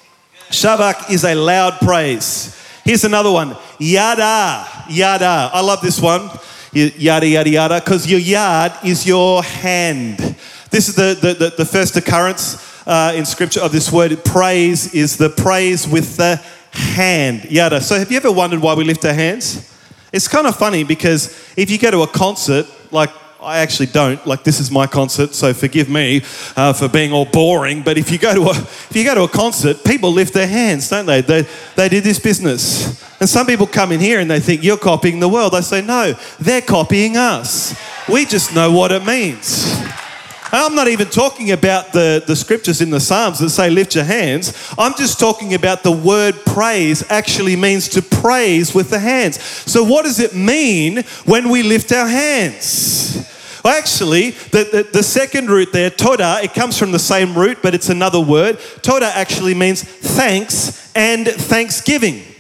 Shabak 0.51 1.11
is 1.11 1.25
a 1.25 1.35
loud 1.35 1.79
praise. 1.81 2.57
Here's 2.85 3.05
another 3.05 3.33
one. 3.33 3.57
Yada, 3.81 4.67
yada. 4.89 5.51
I 5.53 5.61
love 5.61 5.81
this 5.81 6.01
one. 6.01 6.31
Yada, 6.73 7.27
yada, 7.27 7.51
yada. 7.51 7.81
Because 7.81 8.07
your 8.07 8.21
yad 8.21 8.85
is 8.85 9.07
your 9.07 9.43
hand. 9.43 10.32
This 10.73 10.89
is 10.89 10.95
the, 10.95 11.15
the, 11.21 11.35
the, 11.35 11.55
the 11.59 11.65
first 11.67 11.97
occurrence 11.99 12.57
uh, 12.87 13.13
in 13.15 13.27
scripture 13.27 13.61
of 13.61 13.73
this 13.73 13.93
word. 13.93 14.25
Praise 14.25 14.95
is 14.95 15.19
the 15.19 15.29
praise 15.29 15.87
with 15.87 16.17
the 16.17 16.37
hand. 16.71 17.45
Yada. 17.51 17.83
So 17.83 17.99
have 17.99 18.11
you 18.11 18.17
ever 18.17 18.33
wondered 18.33 18.63
why 18.63 18.73
we 18.73 18.83
lift 18.83 19.05
our 19.05 19.13
hands? 19.13 19.71
It's 20.15 20.27
kind 20.27 20.47
of 20.47 20.57
funny 20.57 20.83
because 20.83 21.29
if 21.59 21.71
you 21.71 21.79
go 21.79 21.91
to 21.91 22.01
a 22.01 22.07
concert, 22.07 22.67
like 22.91 23.11
I 23.43 23.59
actually 23.59 23.89
don't. 23.89 24.27
Like 24.27 24.45
this 24.45 24.61
is 24.61 24.71
my 24.71 24.87
concert, 24.87 25.35
so 25.35 25.53
forgive 25.53 25.91
me 25.91 26.23
uh, 26.57 26.73
for 26.73 26.89
being 26.89 27.13
all 27.13 27.27
boring. 27.27 27.83
But 27.83 27.99
if 27.99 28.11
you 28.11 28.17
go 28.17 28.35
to 28.35 28.43
a 28.43 28.63
if 28.63 28.93
you 28.95 29.05
go 29.05 29.15
to 29.15 29.25
a 29.25 29.29
concert, 29.29 29.85
people 29.85 30.11
lift 30.11 30.33
their 30.33 30.47
hands, 30.47 30.89
don't 30.89 31.05
they? 31.05 31.21
They 31.21 31.47
they 31.77 31.91
do 31.91 32.01
this 32.01 32.19
business. 32.19 33.03
And 33.21 33.29
some 33.29 33.47
people 33.47 33.67
come 33.67 33.93
in 33.93 34.01
here 34.01 34.21
and 34.21 34.31
they 34.31 34.41
think 34.41 34.65
you're 34.65 34.79
copying 34.79 35.21
the 35.21 35.29
world. 35.29 35.55
I 35.55 35.61
say 35.61 35.83
no, 35.83 36.15
they're 36.41 36.63
copying 36.63 37.19
us. 37.19 37.79
We 38.09 38.25
just 38.25 38.55
know 38.55 38.73
what 38.73 38.91
it 38.91 39.05
means. 39.05 39.83
I'm 40.55 40.75
not 40.75 40.89
even 40.89 41.09
talking 41.09 41.51
about 41.51 41.95
the, 41.95 42.23
the 42.27 42.37
scriptures 42.37 42.83
in 42.83 42.91
the 42.91 43.01
Psalms 43.01 43.39
that 43.39 43.49
say 43.49 43.71
lift 43.71 43.95
your 43.95 44.05
hands. 44.05 44.53
I'm 44.77 44.95
just 44.95 45.19
talking 45.19 45.55
about 45.55 45.83
the 45.83 45.93
word 45.93 46.35
praise 46.45 47.03
actually 47.11 47.57
means 47.57 47.89
to 47.91 48.03
praise 48.03 48.75
with 48.75 48.91
the 48.91 48.99
hands. 48.99 49.41
So, 49.43 49.83
what 49.83 50.05
does 50.05 50.21
it 50.21 50.35
mean 50.35 51.05
when 51.25 51.49
we 51.49 51.63
lift 51.63 51.91
our 51.93 52.07
hands? 52.07 53.27
Well, 53.65 53.79
actually, 53.79 54.31
the, 54.31 54.65
the, 54.65 54.89
the, 54.93 55.03
second 55.03 55.49
root 55.49 55.73
there, 55.73 55.89
toda, 55.89 56.41
it 56.43 56.53
comes 56.53 56.77
from 56.77 56.91
the 56.91 56.99
same 56.99 57.39
root, 57.39 57.59
but 57.63 57.75
it's 57.75 57.89
another 57.89 58.21
word. 58.21 58.59
Toda 58.83 59.07
actually 59.07 59.55
means 59.55 59.83
thanks 59.83 60.91
and 60.97 61.29
thanksgiving. 61.29 62.32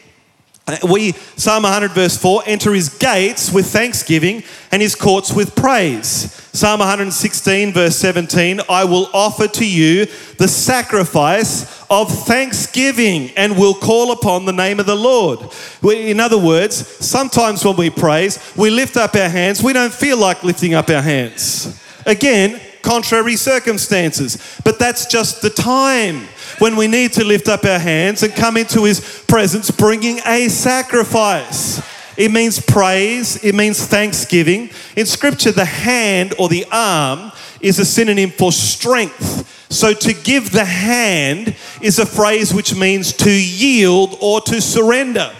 We, 0.88 1.12
Psalm 1.12 1.64
100, 1.64 1.90
verse 1.90 2.16
4, 2.16 2.44
enter 2.46 2.72
his 2.72 2.88
gates 2.88 3.52
with 3.52 3.66
thanksgiving 3.66 4.44
and 4.70 4.80
his 4.80 4.94
courts 4.94 5.32
with 5.32 5.56
praise. 5.56 6.32
Psalm 6.52 6.78
116, 6.78 7.72
verse 7.72 7.96
17, 7.96 8.60
I 8.68 8.84
will 8.84 9.08
offer 9.12 9.48
to 9.48 9.66
you 9.66 10.06
the 10.38 10.46
sacrifice 10.46 11.84
of 11.90 12.10
thanksgiving 12.26 13.30
and 13.36 13.58
will 13.58 13.74
call 13.74 14.12
upon 14.12 14.44
the 14.44 14.52
name 14.52 14.78
of 14.78 14.86
the 14.86 14.94
Lord. 14.94 15.40
In 15.82 16.20
other 16.20 16.38
words, 16.38 16.86
sometimes 17.04 17.64
when 17.64 17.76
we 17.76 17.90
praise, 17.90 18.38
we 18.56 18.70
lift 18.70 18.96
up 18.96 19.16
our 19.16 19.28
hands, 19.28 19.62
we 19.62 19.72
don't 19.72 19.92
feel 19.92 20.16
like 20.16 20.44
lifting 20.44 20.74
up 20.74 20.90
our 20.90 21.02
hands. 21.02 21.82
Again, 22.06 22.60
contrary 22.82 23.36
circumstances. 23.36 24.60
But 24.64 24.78
that's 24.78 25.06
just 25.06 25.42
the 25.42 25.50
time 25.50 26.28
when 26.62 26.76
we 26.76 26.86
need 26.86 27.12
to 27.12 27.24
lift 27.24 27.48
up 27.48 27.64
our 27.64 27.80
hands 27.80 28.22
and 28.22 28.32
come 28.34 28.56
into 28.56 28.84
His 28.84 29.24
presence 29.26 29.68
bringing 29.68 30.20
a 30.24 30.46
sacrifice. 30.46 31.82
It 32.16 32.30
means 32.30 32.60
praise, 32.60 33.42
it 33.42 33.56
means 33.56 33.84
thanksgiving. 33.84 34.70
In 34.94 35.04
Scripture, 35.06 35.50
the 35.50 35.64
hand 35.64 36.34
or 36.38 36.48
the 36.48 36.64
arm 36.70 37.32
is 37.60 37.80
a 37.80 37.84
synonym 37.84 38.30
for 38.30 38.52
strength. 38.52 39.72
So 39.72 39.92
to 39.92 40.14
give 40.14 40.52
the 40.52 40.64
hand 40.64 41.56
is 41.80 41.98
a 41.98 42.06
phrase 42.06 42.54
which 42.54 42.76
means 42.76 43.12
to 43.14 43.30
yield 43.32 44.16
or 44.20 44.40
to 44.42 44.60
surrender. 44.60 45.32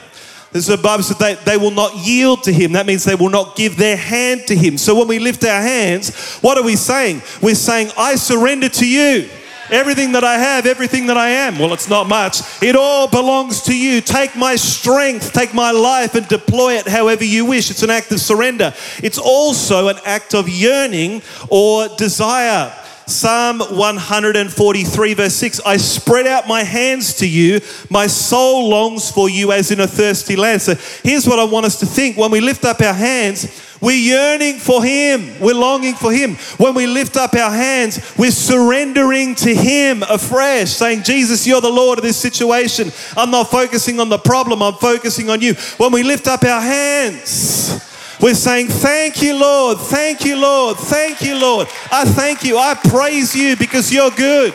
The 0.50 0.76
Bible 0.82 1.04
says 1.04 1.18
they, 1.18 1.34
they 1.34 1.56
will 1.56 1.70
not 1.70 1.94
yield 1.94 2.42
to 2.42 2.52
him. 2.52 2.72
That 2.72 2.84
means 2.84 3.04
they 3.04 3.14
will 3.14 3.30
not 3.30 3.54
give 3.54 3.76
their 3.76 3.96
hand 3.96 4.48
to 4.48 4.56
him. 4.56 4.76
So 4.76 4.98
when 4.98 5.06
we 5.06 5.20
lift 5.20 5.44
our 5.44 5.62
hands, 5.62 6.38
what 6.38 6.58
are 6.58 6.64
we 6.64 6.74
saying? 6.74 7.22
We're 7.40 7.54
saying, 7.54 7.92
I 7.96 8.16
surrender 8.16 8.68
to 8.70 8.88
you. 8.88 9.30
Everything 9.70 10.12
that 10.12 10.24
I 10.24 10.38
have, 10.38 10.66
everything 10.66 11.06
that 11.06 11.16
I 11.16 11.30
am. 11.30 11.58
Well, 11.58 11.72
it's 11.72 11.88
not 11.88 12.08
much. 12.08 12.40
It 12.62 12.76
all 12.76 13.08
belongs 13.08 13.62
to 13.62 13.76
you. 13.76 14.00
Take 14.00 14.36
my 14.36 14.56
strength, 14.56 15.32
take 15.32 15.54
my 15.54 15.70
life, 15.70 16.14
and 16.14 16.26
deploy 16.28 16.74
it 16.74 16.86
however 16.86 17.24
you 17.24 17.46
wish. 17.46 17.70
It's 17.70 17.82
an 17.82 17.90
act 17.90 18.12
of 18.12 18.20
surrender. 18.20 18.74
It's 19.02 19.18
also 19.18 19.88
an 19.88 19.98
act 20.04 20.34
of 20.34 20.48
yearning 20.48 21.22
or 21.48 21.88
desire. 21.96 22.72
Psalm 23.06 23.58
143, 23.58 25.14
verse 25.14 25.34
6 25.34 25.60
I 25.66 25.76
spread 25.76 26.26
out 26.26 26.48
my 26.48 26.62
hands 26.62 27.14
to 27.16 27.28
you. 27.28 27.60
My 27.90 28.06
soul 28.06 28.68
longs 28.68 29.10
for 29.10 29.28
you 29.28 29.52
as 29.52 29.70
in 29.70 29.80
a 29.80 29.86
thirsty 29.86 30.36
land. 30.36 30.62
So 30.62 30.74
here's 31.02 31.26
what 31.26 31.38
I 31.38 31.44
want 31.44 31.66
us 31.66 31.78
to 31.80 31.86
think 31.86 32.16
when 32.16 32.30
we 32.30 32.40
lift 32.40 32.64
up 32.64 32.80
our 32.80 32.94
hands, 32.94 33.71
we're 33.82 33.96
yearning 33.96 34.58
for 34.58 34.82
Him. 34.82 35.40
We're 35.40 35.56
longing 35.56 35.94
for 35.94 36.12
Him. 36.12 36.36
When 36.56 36.72
we 36.72 36.86
lift 36.86 37.16
up 37.16 37.34
our 37.34 37.50
hands, 37.50 38.14
we're 38.16 38.30
surrendering 38.30 39.34
to 39.34 39.52
Him 39.52 40.04
afresh, 40.04 40.70
saying, 40.70 41.02
Jesus, 41.02 41.44
you're 41.48 41.60
the 41.60 41.68
Lord 41.68 41.98
of 41.98 42.04
this 42.04 42.16
situation. 42.16 42.92
I'm 43.16 43.32
not 43.32 43.50
focusing 43.50 43.98
on 43.98 44.08
the 44.08 44.18
problem, 44.18 44.62
I'm 44.62 44.74
focusing 44.74 45.28
on 45.30 45.42
you. 45.42 45.54
When 45.78 45.90
we 45.90 46.04
lift 46.04 46.28
up 46.28 46.44
our 46.44 46.60
hands, 46.60 48.16
we're 48.22 48.34
saying, 48.34 48.68
Thank 48.68 49.20
you, 49.20 49.36
Lord. 49.36 49.78
Thank 49.78 50.24
you, 50.24 50.36
Lord. 50.36 50.76
Thank 50.76 51.20
you, 51.20 51.36
Lord. 51.36 51.66
I 51.90 52.04
thank 52.04 52.44
you. 52.44 52.58
I 52.58 52.74
praise 52.74 53.34
you 53.34 53.56
because 53.56 53.92
you're 53.92 54.12
good. 54.12 54.54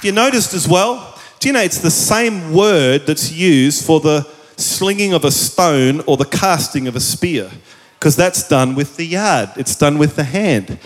You 0.00 0.12
noticed 0.12 0.54
as 0.54 0.68
well, 0.68 1.18
do 1.40 1.48
you 1.48 1.54
know 1.54 1.60
it's 1.60 1.80
the 1.80 1.90
same 1.90 2.52
word 2.52 3.04
that's 3.06 3.32
used 3.32 3.84
for 3.84 3.98
the 3.98 4.31
slinging 4.64 5.12
of 5.12 5.24
a 5.24 5.30
stone 5.30 6.00
or 6.06 6.16
the 6.16 6.24
casting 6.24 6.86
of 6.86 6.96
a 6.96 7.00
spear? 7.00 7.50
Because 7.98 8.16
that's 8.16 8.48
done 8.48 8.74
with 8.74 8.96
the 8.96 9.10
yad, 9.10 9.56
it's 9.56 9.76
done 9.76 9.98
with 9.98 10.16
the 10.16 10.24
hand. 10.24 10.78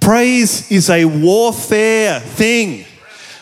Praise 0.00 0.70
is 0.70 0.90
a 0.90 1.04
warfare 1.04 2.20
thing. 2.20 2.84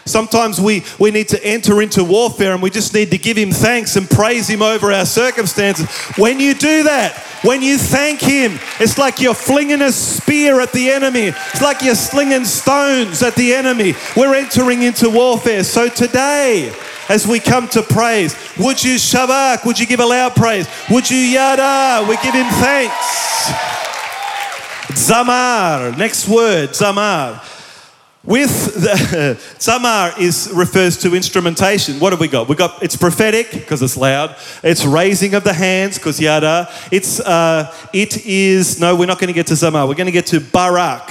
Sometimes 0.07 0.61
we, 0.61 0.85
we 1.01 1.11
need 1.11 1.29
to 1.31 1.45
enter 1.45 1.83
into 1.83 2.05
warfare 2.05 2.53
and 2.53 2.63
we 2.63 2.71
just 2.71 2.95
need 2.95 3.11
to 3.11 3.19
give 3.19 3.37
Him 3.37 3.51
thanks 3.51 3.97
and 3.97 4.09
praise 4.09 4.49
Him 4.49 4.63
over 4.63 4.93
our 4.93 5.05
circumstances. 5.05 5.91
When 6.17 6.39
you 6.39 6.55
do 6.55 6.85
that, 6.85 7.17
when 7.43 7.61
you 7.61 7.77
thank 7.77 8.21
Him, 8.21 8.53
it's 8.79 8.99
like 8.99 9.21
you're 9.21 9.35
flinging 9.35 9.83
a 9.83 9.91
spear 9.91 10.61
at 10.61 10.73
the 10.73 10.91
enemy, 10.91 11.33
it's 11.53 11.61
like 11.61 11.83
you're 11.83 11.97
slinging 11.97 12.45
stones 12.45 13.23
at 13.25 13.35
the 13.35 13.53
enemy. 13.53 13.95
We're 14.17 14.37
entering 14.37 14.83
into 14.83 15.11
warfare. 15.11 15.65
So 15.65 15.89
today, 15.89 16.73
as 17.09 17.27
we 17.27 17.41
come 17.41 17.69
to 17.69 17.83
praise, 17.83 18.35
would 18.59 18.83
you 18.83 18.97
shabak? 18.97 19.65
Would 19.65 19.79
you 19.79 19.87
give 19.87 20.01
a 20.01 20.07
loud 20.07 20.35
praise? 20.35 20.69
Would 20.91 21.11
you 21.11 21.19
yada? 21.19 22.07
We 22.09 22.17
give 22.17 22.35
Him 22.35 22.47
thanks. 22.61 23.53
Zamar, 24.97 25.97
next 25.99 26.29
word, 26.29 26.71
zamar. 26.71 27.43
With 28.27 28.75
the 28.75 29.39
Zamar 29.59 30.19
is 30.19 30.51
refers 30.53 30.97
to 30.99 31.15
instrumentation. 31.15 32.01
What 32.01 32.13
have 32.13 32.19
we 32.19 32.27
got? 32.27 32.49
We 32.49 32.57
got 32.57 32.83
it's 32.83 32.97
prophetic 32.97 33.53
because 33.53 33.81
it's 33.83 33.97
loud. 33.97 34.35
It's 34.65 34.85
raising 34.85 35.35
of 35.35 35.45
the 35.45 35.53
hands 35.53 35.97
because 35.97 36.21
yada. 36.21 36.69
It's 36.91 37.21
uh, 37.21 37.73
it 37.93 38.27
is 38.27 38.81
no. 38.81 38.97
We're 38.97 39.07
not 39.07 39.21
going 39.21 39.29
to 39.29 39.35
get 39.35 39.47
to 39.49 39.55
Zamar. 39.55 39.87
We're 39.87 39.95
going 39.95 40.07
to 40.07 40.13
get 40.13 40.27
to 40.27 40.41
Barak. 40.41 41.09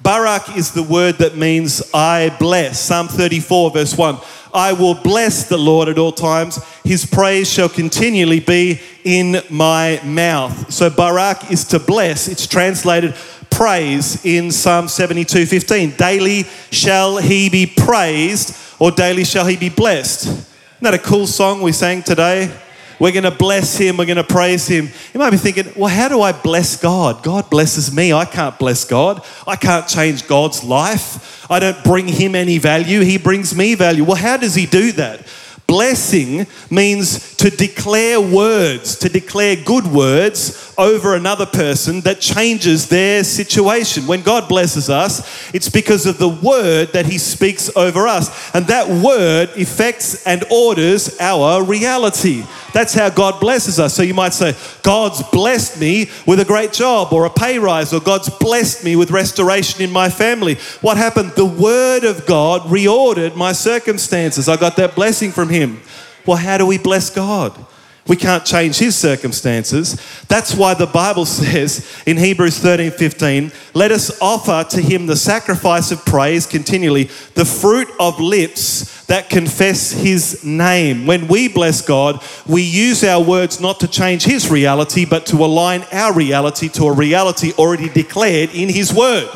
Barak 0.00 0.56
is 0.56 0.72
the 0.72 0.82
word 0.82 1.18
that 1.18 1.36
means 1.36 1.82
I 1.92 2.34
bless. 2.38 2.80
Psalm 2.80 3.08
34 3.08 3.72
verse 3.72 3.96
1. 3.96 4.18
I 4.54 4.72
will 4.72 4.94
bless 4.94 5.48
the 5.48 5.58
Lord 5.58 5.88
at 5.88 5.98
all 5.98 6.12
times. 6.12 6.62
His 6.84 7.04
praise 7.04 7.50
shall 7.50 7.68
continually 7.68 8.40
be 8.40 8.80
in 9.04 9.42
my 9.50 10.00
mouth. 10.04 10.72
So 10.72 10.88
Barak 10.88 11.50
is 11.50 11.64
to 11.66 11.78
bless. 11.78 12.28
It's 12.28 12.46
translated 12.46 13.14
praise 13.50 14.24
in 14.24 14.50
Psalm 14.50 14.88
72 14.88 15.46
15. 15.46 15.90
Daily 15.96 16.44
shall 16.70 17.18
he 17.18 17.48
be 17.48 17.66
praised, 17.66 18.56
or 18.78 18.90
daily 18.90 19.24
shall 19.24 19.46
he 19.46 19.56
be 19.56 19.68
blessed. 19.68 20.26
Isn't 20.26 20.46
that 20.80 20.94
a 20.94 20.98
cool 20.98 21.26
song 21.26 21.60
we 21.60 21.72
sang 21.72 22.02
today? 22.02 22.50
We're 22.98 23.12
going 23.12 23.24
to 23.24 23.30
bless 23.30 23.76
him. 23.76 23.96
We're 23.96 24.06
going 24.06 24.16
to 24.16 24.24
praise 24.24 24.66
him. 24.66 24.88
You 25.14 25.20
might 25.20 25.30
be 25.30 25.36
thinking, 25.36 25.72
well, 25.76 25.94
how 25.94 26.08
do 26.08 26.20
I 26.20 26.32
bless 26.32 26.76
God? 26.76 27.22
God 27.22 27.48
blesses 27.48 27.94
me. 27.94 28.12
I 28.12 28.24
can't 28.24 28.58
bless 28.58 28.84
God. 28.84 29.24
I 29.46 29.56
can't 29.56 29.86
change 29.86 30.26
God's 30.26 30.64
life. 30.64 31.50
I 31.50 31.60
don't 31.60 31.82
bring 31.84 32.08
him 32.08 32.34
any 32.34 32.58
value. 32.58 33.00
He 33.00 33.16
brings 33.18 33.54
me 33.54 33.74
value. 33.74 34.04
Well, 34.04 34.16
how 34.16 34.36
does 34.36 34.54
he 34.54 34.66
do 34.66 34.92
that? 34.92 35.26
Blessing 35.66 36.46
means 36.70 37.36
to 37.36 37.50
declare 37.50 38.20
words, 38.20 38.96
to 38.98 39.08
declare 39.08 39.54
good 39.54 39.86
words 39.86 40.67
over 40.78 41.14
another 41.14 41.44
person 41.44 42.00
that 42.02 42.20
changes 42.20 42.88
their 42.88 43.24
situation. 43.24 44.06
When 44.06 44.22
God 44.22 44.48
blesses 44.48 44.88
us, 44.88 45.52
it's 45.52 45.68
because 45.68 46.06
of 46.06 46.18
the 46.18 46.28
word 46.28 46.92
that 46.92 47.04
He 47.06 47.18
speaks 47.18 47.68
over 47.76 48.06
us. 48.06 48.54
And 48.54 48.66
that 48.68 48.88
word 48.88 49.50
affects 49.50 50.24
and 50.24 50.44
orders 50.50 51.18
our 51.20 51.64
reality. 51.64 52.44
That's 52.72 52.94
how 52.94 53.10
God 53.10 53.40
blesses 53.40 53.80
us. 53.80 53.94
So 53.94 54.02
you 54.02 54.14
might 54.14 54.34
say, 54.34 54.54
God's 54.82 55.22
blessed 55.30 55.80
me 55.80 56.10
with 56.26 56.38
a 56.38 56.44
great 56.44 56.72
job 56.72 57.12
or 57.12 57.24
a 57.24 57.30
pay 57.30 57.58
rise, 57.58 57.92
or 57.92 58.00
God's 58.00 58.30
blessed 58.30 58.84
me 58.84 58.94
with 58.94 59.10
restoration 59.10 59.82
in 59.82 59.90
my 59.90 60.08
family. 60.08 60.54
What 60.80 60.96
happened? 60.96 61.32
The 61.32 61.44
Word 61.44 62.04
of 62.04 62.24
God 62.24 62.62
reordered 62.62 63.34
my 63.34 63.52
circumstances. 63.52 64.48
I 64.48 64.56
got 64.56 64.76
that 64.76 64.94
blessing 64.94 65.32
from 65.32 65.48
Him. 65.48 65.80
Well, 66.24 66.36
how 66.36 66.58
do 66.58 66.66
we 66.66 66.78
bless 66.78 67.10
God? 67.10 67.66
We 68.08 68.16
can't 68.16 68.44
change 68.44 68.78
his 68.78 68.96
circumstances. 68.96 70.00
That's 70.28 70.54
why 70.54 70.74
the 70.74 70.86
Bible 70.86 71.26
says 71.26 71.86
in 72.06 72.16
Hebrews 72.16 72.58
13 72.58 72.90
15, 72.90 73.52
let 73.74 73.92
us 73.92 74.18
offer 74.20 74.66
to 74.70 74.80
him 74.80 75.06
the 75.06 75.16
sacrifice 75.16 75.90
of 75.90 76.04
praise 76.04 76.46
continually, 76.46 77.04
the 77.34 77.44
fruit 77.44 77.88
of 78.00 78.18
lips 78.18 79.04
that 79.06 79.28
confess 79.28 79.92
his 79.92 80.42
name. 80.44 81.06
When 81.06 81.28
we 81.28 81.48
bless 81.48 81.82
God, 81.82 82.22
we 82.46 82.62
use 82.62 83.04
our 83.04 83.22
words 83.22 83.60
not 83.60 83.80
to 83.80 83.88
change 83.88 84.24
his 84.24 84.50
reality, 84.50 85.04
but 85.04 85.26
to 85.26 85.36
align 85.36 85.84
our 85.92 86.12
reality 86.12 86.68
to 86.70 86.86
a 86.86 86.92
reality 86.92 87.52
already 87.52 87.88
declared 87.88 88.50
in 88.50 88.68
his 88.68 88.92
word. 88.92 89.28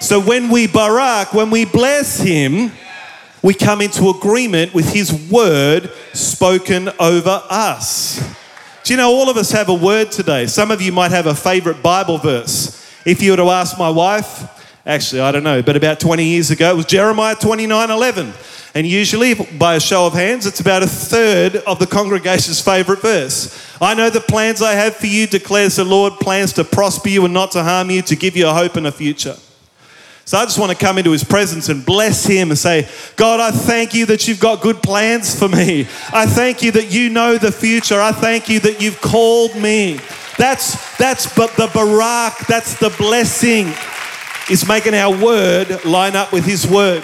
So 0.00 0.18
when 0.18 0.48
we 0.48 0.66
barak, 0.66 1.34
when 1.34 1.50
we 1.50 1.64
bless 1.66 2.18
him, 2.18 2.72
we 3.42 3.54
come 3.54 3.80
into 3.80 4.10
agreement 4.10 4.74
with 4.74 4.92
His 4.92 5.12
word 5.30 5.90
spoken 6.12 6.90
over 6.98 7.42
us. 7.48 8.18
Do 8.84 8.92
you 8.92 8.96
know 8.96 9.10
all 9.10 9.30
of 9.30 9.36
us 9.36 9.50
have 9.52 9.68
a 9.68 9.74
word 9.74 10.10
today? 10.10 10.46
Some 10.46 10.70
of 10.70 10.82
you 10.82 10.92
might 10.92 11.10
have 11.10 11.26
a 11.26 11.34
favorite 11.34 11.82
Bible 11.82 12.18
verse. 12.18 12.76
If 13.06 13.22
you 13.22 13.30
were 13.30 13.36
to 13.38 13.50
ask 13.50 13.78
my 13.78 13.88
wife, 13.88 14.44
actually, 14.84 15.20
I 15.20 15.32
don't 15.32 15.44
know, 15.44 15.62
but 15.62 15.76
about 15.76 16.00
20 16.00 16.24
years 16.24 16.50
ago, 16.50 16.70
it 16.70 16.76
was 16.76 16.86
Jeremiah 16.86 17.34
29 17.34 17.90
11. 17.90 18.32
And 18.74 18.86
usually, 18.86 19.34
by 19.34 19.74
a 19.74 19.80
show 19.80 20.06
of 20.06 20.12
hands, 20.12 20.46
it's 20.46 20.60
about 20.60 20.82
a 20.82 20.86
third 20.86 21.56
of 21.56 21.78
the 21.78 21.86
congregation's 21.86 22.60
favorite 22.60 23.00
verse. 23.00 23.76
I 23.80 23.94
know 23.94 24.10
the 24.10 24.20
plans 24.20 24.62
I 24.62 24.74
have 24.74 24.94
for 24.94 25.06
you, 25.06 25.26
declares 25.26 25.76
the 25.76 25.84
Lord, 25.84 26.14
plans 26.20 26.52
to 26.54 26.64
prosper 26.64 27.08
you 27.08 27.24
and 27.24 27.34
not 27.34 27.50
to 27.52 27.64
harm 27.64 27.90
you, 27.90 28.02
to 28.02 28.14
give 28.14 28.36
you 28.36 28.48
a 28.48 28.52
hope 28.52 28.76
and 28.76 28.86
a 28.86 28.92
future. 28.92 29.36
So 30.30 30.38
I 30.38 30.44
just 30.44 30.60
want 30.60 30.70
to 30.70 30.78
come 30.78 30.96
into 30.96 31.10
his 31.10 31.24
presence 31.24 31.68
and 31.70 31.84
bless 31.84 32.24
him 32.24 32.50
and 32.50 32.56
say, 32.56 32.88
God, 33.16 33.40
I 33.40 33.50
thank 33.50 33.94
you 33.94 34.06
that 34.06 34.28
you've 34.28 34.38
got 34.38 34.60
good 34.60 34.80
plans 34.80 35.36
for 35.36 35.48
me. 35.48 35.88
I 36.12 36.24
thank 36.24 36.62
you 36.62 36.70
that 36.70 36.92
you 36.92 37.10
know 37.10 37.36
the 37.36 37.50
future. 37.50 38.00
I 38.00 38.12
thank 38.12 38.48
you 38.48 38.60
that 38.60 38.80
you've 38.80 39.00
called 39.00 39.56
me. 39.56 39.98
That's 40.38 40.96
that's 40.98 41.34
but 41.34 41.50
the 41.56 41.68
barak, 41.74 42.46
that's 42.46 42.78
the 42.78 42.90
blessing, 42.90 43.74
is 44.48 44.68
making 44.68 44.94
our 44.94 45.20
word 45.20 45.84
line 45.84 46.14
up 46.14 46.32
with 46.32 46.44
his 46.44 46.64
word. 46.64 47.02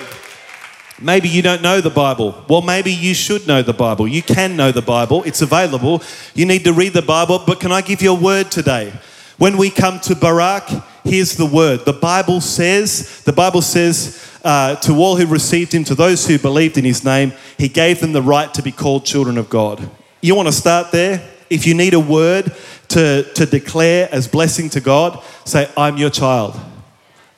Maybe 1.02 1.28
you 1.28 1.42
don't 1.42 1.62
know 1.62 1.80
the 1.80 1.90
Bible. 1.90 2.44
Well, 2.48 2.62
maybe 2.62 2.92
you 2.92 3.12
should 3.12 3.48
know 3.48 3.60
the 3.60 3.74
Bible. 3.74 4.06
You 4.06 4.22
can 4.22 4.54
know 4.54 4.70
the 4.70 4.82
Bible, 4.82 5.24
it's 5.24 5.42
available. 5.42 6.00
You 6.36 6.46
need 6.46 6.62
to 6.62 6.72
read 6.72 6.92
the 6.92 7.02
Bible, 7.02 7.42
but 7.44 7.58
can 7.58 7.72
I 7.72 7.80
give 7.80 8.02
you 8.02 8.12
a 8.12 8.20
word 8.20 8.52
today? 8.52 8.92
When 9.36 9.56
we 9.56 9.68
come 9.68 9.98
to 10.02 10.14
Barak, 10.14 10.70
here's 11.06 11.36
the 11.36 11.46
word. 11.46 11.84
The 11.84 11.92
Bible 11.92 12.40
says, 12.40 13.22
the 13.22 13.32
Bible 13.32 13.62
says, 13.62 14.22
uh, 14.44 14.76
to 14.76 14.94
all 14.94 15.16
who 15.16 15.26
received 15.26 15.72
him, 15.72 15.84
to 15.84 15.94
those 15.94 16.26
who 16.26 16.38
believed 16.38 16.78
in 16.78 16.84
his 16.84 17.04
name, 17.04 17.32
he 17.58 17.68
gave 17.68 18.00
them 18.00 18.12
the 18.12 18.22
right 18.22 18.52
to 18.54 18.62
be 18.62 18.72
called 18.72 19.04
children 19.04 19.38
of 19.38 19.48
God. 19.48 19.88
You 20.20 20.34
want 20.34 20.48
to 20.48 20.52
start 20.52 20.92
there? 20.92 21.28
If 21.48 21.66
you 21.66 21.74
need 21.74 21.94
a 21.94 22.00
word 22.00 22.52
to, 22.88 23.22
to 23.34 23.46
declare 23.46 24.08
as 24.12 24.28
blessing 24.28 24.68
to 24.70 24.80
God, 24.80 25.22
say, 25.44 25.70
I'm 25.76 25.96
your 25.96 26.10
child. 26.10 26.58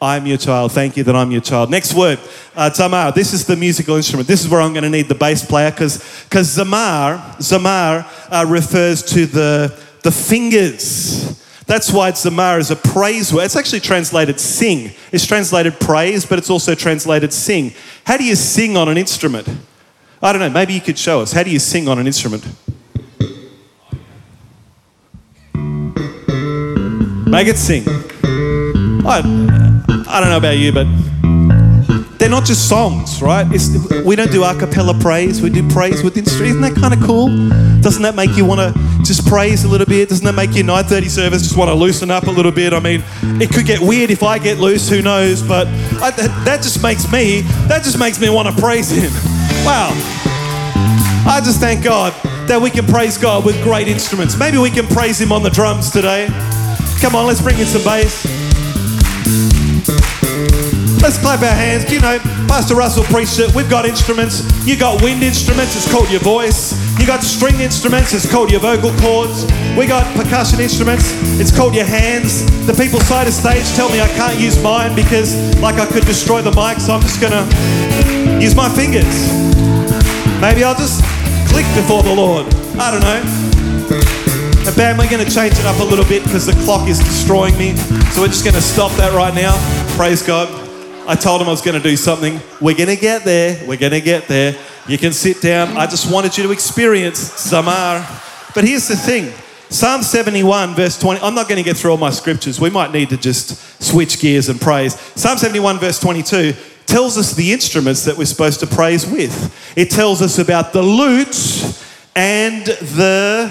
I'm 0.01 0.27
your 0.27 0.39
child. 0.39 0.73
Thank 0.73 0.97
you 0.97 1.03
that 1.05 1.17
I'm 1.17 1.31
your 1.31 1.41
child. 1.41 1.71
Next 1.71 1.93
word, 1.93 2.21
uh, 2.55 2.71
zamar. 2.71 3.13
This 3.13 3.33
is 3.33 3.47
the 3.47 3.57
musical 3.57 3.97
instrument. 3.97 4.29
This 4.29 4.45
is 4.45 4.51
where 4.51 4.61
I'm 4.61 4.73
going 4.73 4.85
to 4.85 4.91
need 4.91 5.09
the 5.09 5.15
bass 5.15 5.45
player 5.45 5.71
because 5.73 5.99
zamar, 6.31 7.19
zamar 7.39 8.07
uh, 8.31 8.47
refers 8.49 9.03
to 9.03 9.27
the, 9.27 9.77
the 10.05 10.13
fingers. 10.13 11.43
That's 11.69 11.93
why 11.93 12.11
zamar 12.13 12.59
is 12.59 12.71
a 12.71 12.77
praise 12.77 13.31
word. 13.31 13.45
It's 13.45 13.55
actually 13.55 13.81
translated 13.81 14.41
sing. 14.41 14.91
It's 15.13 15.27
translated 15.27 15.79
praise, 15.79 16.25
but 16.25 16.39
it's 16.39 16.49
also 16.49 16.75
translated 16.75 17.31
sing. 17.31 17.75
How 18.07 18.17
do 18.17 18.25
you 18.25 18.37
sing 18.37 18.75
on 18.79 18.89
an 18.89 18.97
instrument? 18.97 19.47
I 20.23 20.33
don't 20.33 20.41
know. 20.41 20.49
Maybe 20.49 20.73
you 20.73 20.81
could 20.81 20.99
show 20.99 21.21
us. 21.21 21.31
How 21.31 21.43
do 21.43 21.51
you 21.51 21.59
sing 21.59 21.87
on 21.87 21.99
an 21.99 22.07
instrument? 22.07 22.43
Make 27.29 27.49
it 27.49 27.59
sing. 27.59 27.85
I, 29.07 29.19
I 30.09 30.21
don't 30.21 30.31
know 30.31 30.39
about 30.39 30.57
you, 30.57 30.73
but 30.73 30.87
they're 32.19 32.29
not 32.29 32.45
just 32.45 32.69
songs, 32.69 33.23
right? 33.23 33.47
It's, 33.51 33.69
we 34.05 34.17
don't 34.17 34.33
do 34.33 34.43
a 34.43 34.55
cappella 34.55 34.99
praise, 34.99 35.41
we 35.41 35.51
do 35.51 35.67
praise 35.69 36.03
with 36.03 36.17
instruments. 36.17 36.57
Isn't 36.57 36.63
that 36.63 36.81
kind 36.81 36.93
of 36.93 37.01
cool? 37.07 37.29
Doesn't 37.81 38.03
that 38.03 38.15
make 38.15 38.37
you 38.37 38.45
want 38.45 38.61
to 38.61 39.05
just 39.05 39.27
praise 39.27 39.65
a 39.65 39.69
little 39.69 39.87
bit? 39.87 40.09
Doesn't 40.09 40.25
that 40.27 40.35
make 40.35 40.55
your 40.55 40.65
9:30 40.65 41.09
service 41.09 41.43
just 41.43 41.57
want 41.57 41.69
to 41.69 41.75
loosen 41.75 42.11
up 42.11 42.27
a 42.27 42.31
little 42.31 42.53
bit? 42.53 42.73
I 42.73 42.81
mean, 42.81 43.05
it 43.41 43.51
could 43.51 43.67
get 43.67 43.81
weird 43.81 44.11
if 44.11 44.23
I 44.23 44.39
get 44.39 44.59
loose, 44.59 44.89
who 44.89 45.01
knows? 45.01 45.43
But 45.43 45.69
I, 46.03 46.11
that, 46.11 46.43
that 46.45 46.63
just 46.63 46.83
makes 46.83 47.11
me, 47.11 47.43
that 47.69 47.85
just 47.85 47.99
makes 47.99 48.21
me 48.21 48.29
want 48.31 48.49
to 48.49 48.61
praise 48.61 48.91
him. 48.91 49.13
Wow. 49.65 49.91
I 51.27 51.41
just 51.45 51.61
thank 51.61 51.85
God 51.85 52.13
that 52.49 52.61
we 52.61 52.71
can 52.71 52.87
praise 52.87 53.19
God 53.19 53.45
with 53.45 53.63
great 53.63 53.87
instruments. 53.87 54.39
Maybe 54.39 54.59
we 54.59 54.71
can 54.71 54.87
praise 54.87 55.21
him 55.21 55.31
on 55.31 55.43
the 55.43 55.51
drums 55.51 55.91
today. 55.91 56.27
Come 57.01 57.15
on, 57.15 57.27
let's 57.27 57.43
bring 57.43 57.59
in 57.59 57.67
some 57.67 57.85
bass. 57.85 58.38
Let's 61.01 61.19
clap 61.19 61.41
our 61.41 61.55
hands. 61.55 61.91
You 61.91 62.01
know, 62.01 62.19
Pastor 62.49 62.75
Russell 62.75 63.05
preached 63.05 63.39
it. 63.39 63.55
We've 63.55 63.71
got 63.71 63.87
instruments. 63.87 64.43
You 64.67 64.77
got 64.77 65.03
wind 65.03 65.23
instruments, 65.23 65.77
it's 65.77 65.91
called 65.91 66.11
your 66.11 66.21
voice. 66.21 66.77
You 66.99 67.07
got 67.07 67.23
string 67.23 67.61
instruments, 67.61 68.13
it's 68.13 68.31
called 68.31 68.51
your 68.51 68.61
vocal 68.61 68.93
cords. 68.99 69.45
We 69.79 69.87
got 69.87 70.05
percussion 70.17 70.61
instruments, 70.61 71.13
it's 71.41 71.55
called 71.55 71.75
your 71.75 71.87
hands. 71.87 72.45
The 72.67 72.75
people 72.75 73.01
side 73.01 73.29
of 73.29 73.33
stage 73.33 73.65
tell 73.77 73.89
me 73.89 74.01
I 74.01 74.09
can't 74.09 74.39
use 74.39 74.61
mine 74.63 74.95
because, 74.95 75.35
like, 75.61 75.77
I 75.77 75.87
could 75.87 76.05
destroy 76.05 76.43
the 76.43 76.53
mic, 76.53 76.81
so 76.81 76.93
I'm 76.93 77.01
just 77.01 77.21
gonna 77.21 77.47
use 78.43 78.55
my 78.55 78.69
fingers. 78.69 79.07
Maybe 80.41 80.65
I'll 80.65 80.77
just 80.77 81.03
click 81.49 81.67
before 81.75 82.03
the 82.03 82.15
Lord. 82.15 82.47
I 82.79 82.91
don't 82.91 83.01
know. 83.01 83.23
And 84.67 84.77
bam, 84.77 84.99
we're 84.99 85.09
to 85.09 85.31
change 85.31 85.55
it 85.59 85.65
up 85.65 85.81
a 85.81 85.85
little 85.85 86.05
bit 86.05 86.25
because 86.25 86.45
the 86.45 86.53
clock 86.65 86.89
is 86.89 86.99
destroying 86.99 87.57
me. 87.57 87.75
So 88.13 88.21
we're 88.21 88.29
just 88.29 88.45
to 88.45 88.61
stop 88.61 88.93
that 88.99 89.15
right 89.15 89.35
now. 89.35 89.57
Praise 89.97 90.23
God. 90.23 90.68
I 91.09 91.15
told 91.15 91.41
him 91.41 91.49
I 91.49 91.53
was 91.53 91.63
going 91.63 91.81
to 91.81 91.83
do 91.83 91.97
something. 91.97 92.39
We're 92.61 92.77
going 92.77 92.95
to 92.95 93.01
get 93.01 93.25
there. 93.25 93.67
We're 93.67 93.79
going 93.79 93.93
to 93.93 94.01
get 94.03 94.29
there. 94.29 94.55
You 94.87 94.99
can 94.99 95.15
sit 95.15 95.41
down. 95.41 95.79
I 95.79 95.87
just 95.87 96.13
wanted 96.13 96.37
you 96.37 96.45
to 96.45 96.51
experience 96.51 97.51
Zamar. 97.51 98.05
But 98.55 98.65
here's 98.65 98.89
the 98.89 98.97
thing 98.97 99.33
Psalm 99.71 100.03
71, 100.03 100.75
verse 100.75 100.99
20. 100.99 101.23
I'm 101.23 101.35
not 101.35 101.49
going 101.49 101.57
to 101.57 101.63
get 101.63 101.79
through 101.79 101.93
all 101.93 101.97
my 101.97 102.11
scriptures. 102.11 102.61
We 102.61 102.69
might 102.69 102.93
need 102.93 103.09
to 103.09 103.17
just 103.17 103.83
switch 103.83 104.21
gears 104.21 104.51
and 104.51 104.61
praise. 104.61 105.01
Psalm 105.15 105.39
71, 105.39 105.79
verse 105.79 105.99
22 105.99 106.53
tells 106.85 107.17
us 107.17 107.35
the 107.35 107.55
instruments 107.55 108.05
that 108.05 108.19
we're 108.19 108.27
supposed 108.27 108.61
to 108.61 108.67
praise 108.67 109.07
with. 109.07 109.75
It 109.79 109.91
tells 109.91 110.21
us 110.21 110.39
about 110.39 110.75
the 110.75 110.83
lute 110.83 111.81
and 112.15 112.67
the 112.67 113.51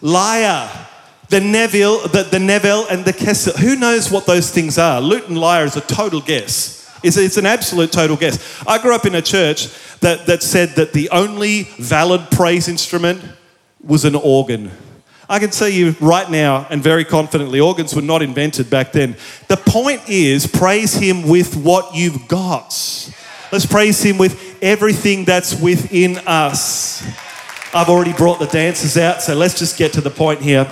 lyre. 0.00 0.88
The 1.28 1.38
nevel, 1.38 2.10
the, 2.10 2.24
the 2.24 2.38
nevel 2.38 2.86
and 2.90 3.04
the 3.04 3.12
Kessel. 3.12 3.52
Who 3.58 3.76
knows 3.76 4.10
what 4.10 4.26
those 4.26 4.50
things 4.50 4.76
are? 4.76 5.00
Lute 5.00 5.28
and 5.28 5.38
lyre 5.38 5.66
is 5.66 5.76
a 5.76 5.80
total 5.80 6.20
guess. 6.20 6.79
It's, 7.02 7.16
it's 7.16 7.36
an 7.36 7.46
absolute 7.46 7.92
total 7.92 8.16
guess. 8.16 8.62
I 8.66 8.80
grew 8.80 8.94
up 8.94 9.06
in 9.06 9.14
a 9.14 9.22
church 9.22 9.68
that, 10.00 10.26
that 10.26 10.42
said 10.42 10.70
that 10.70 10.92
the 10.92 11.10
only 11.10 11.62
valid 11.78 12.30
praise 12.30 12.68
instrument 12.68 13.22
was 13.82 14.04
an 14.04 14.14
organ. 14.14 14.70
I 15.28 15.38
can 15.38 15.50
tell 15.50 15.68
you 15.68 15.94
right 16.00 16.28
now 16.28 16.66
and 16.70 16.82
very 16.82 17.04
confidently, 17.04 17.60
organs 17.60 17.94
were 17.94 18.02
not 18.02 18.20
invented 18.20 18.68
back 18.68 18.92
then. 18.92 19.16
The 19.46 19.56
point 19.56 20.02
is, 20.08 20.46
praise 20.46 20.94
Him 20.94 21.28
with 21.28 21.56
what 21.56 21.94
you've 21.94 22.26
got. 22.26 22.74
Let's 23.52 23.64
praise 23.64 24.02
Him 24.02 24.18
with 24.18 24.58
everything 24.60 25.24
that's 25.24 25.60
within 25.60 26.18
us. 26.26 27.02
I've 27.72 27.88
already 27.88 28.12
brought 28.12 28.40
the 28.40 28.46
dancers 28.46 28.96
out, 28.96 29.22
so 29.22 29.34
let's 29.34 29.56
just 29.56 29.78
get 29.78 29.92
to 29.92 30.00
the 30.00 30.10
point 30.10 30.40
here. 30.40 30.68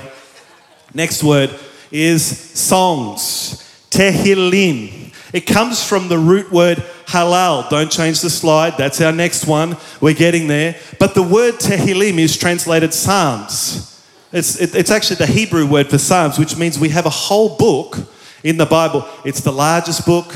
Next 0.93 1.23
word 1.23 1.51
is 1.93 2.25
songs. 2.59 3.63
Tehillim. 3.91 5.15
It 5.33 5.47
comes 5.47 5.85
from 5.85 6.09
the 6.09 6.19
root 6.19 6.51
word 6.51 6.79
halal. 7.07 7.69
Don't 7.69 7.91
change 7.91 8.21
the 8.21 8.31
slide. 8.31 8.77
That's 8.79 9.01
our 9.01 9.13
next 9.13 9.47
one. 9.47 9.77
We're 10.01 10.15
getting 10.15 10.49
there. 10.49 10.77
But 10.99 11.15
the 11.15 11.23
word 11.23 11.55
Tehillim 11.55 12.19
is 12.19 12.37
translated 12.37 12.95
Psalms. 12.95 13.95
It's, 14.33 14.61
it, 14.61 14.75
it's 14.75 14.91
actually 14.91 15.17
the 15.17 15.27
Hebrew 15.27 15.67
word 15.67 15.89
for 15.89 15.99
Psalms, 15.99 16.39
which 16.39 16.57
means 16.57 16.79
we 16.79 16.91
have 16.91 17.07
a 17.07 17.11
whole 17.11 17.57
book 17.57 17.99
in 18.45 18.57
the 18.57 18.67
Bible. 18.67 19.07
It's 19.25 19.41
the 19.41 19.53
largest 19.53 20.07
book. 20.07 20.35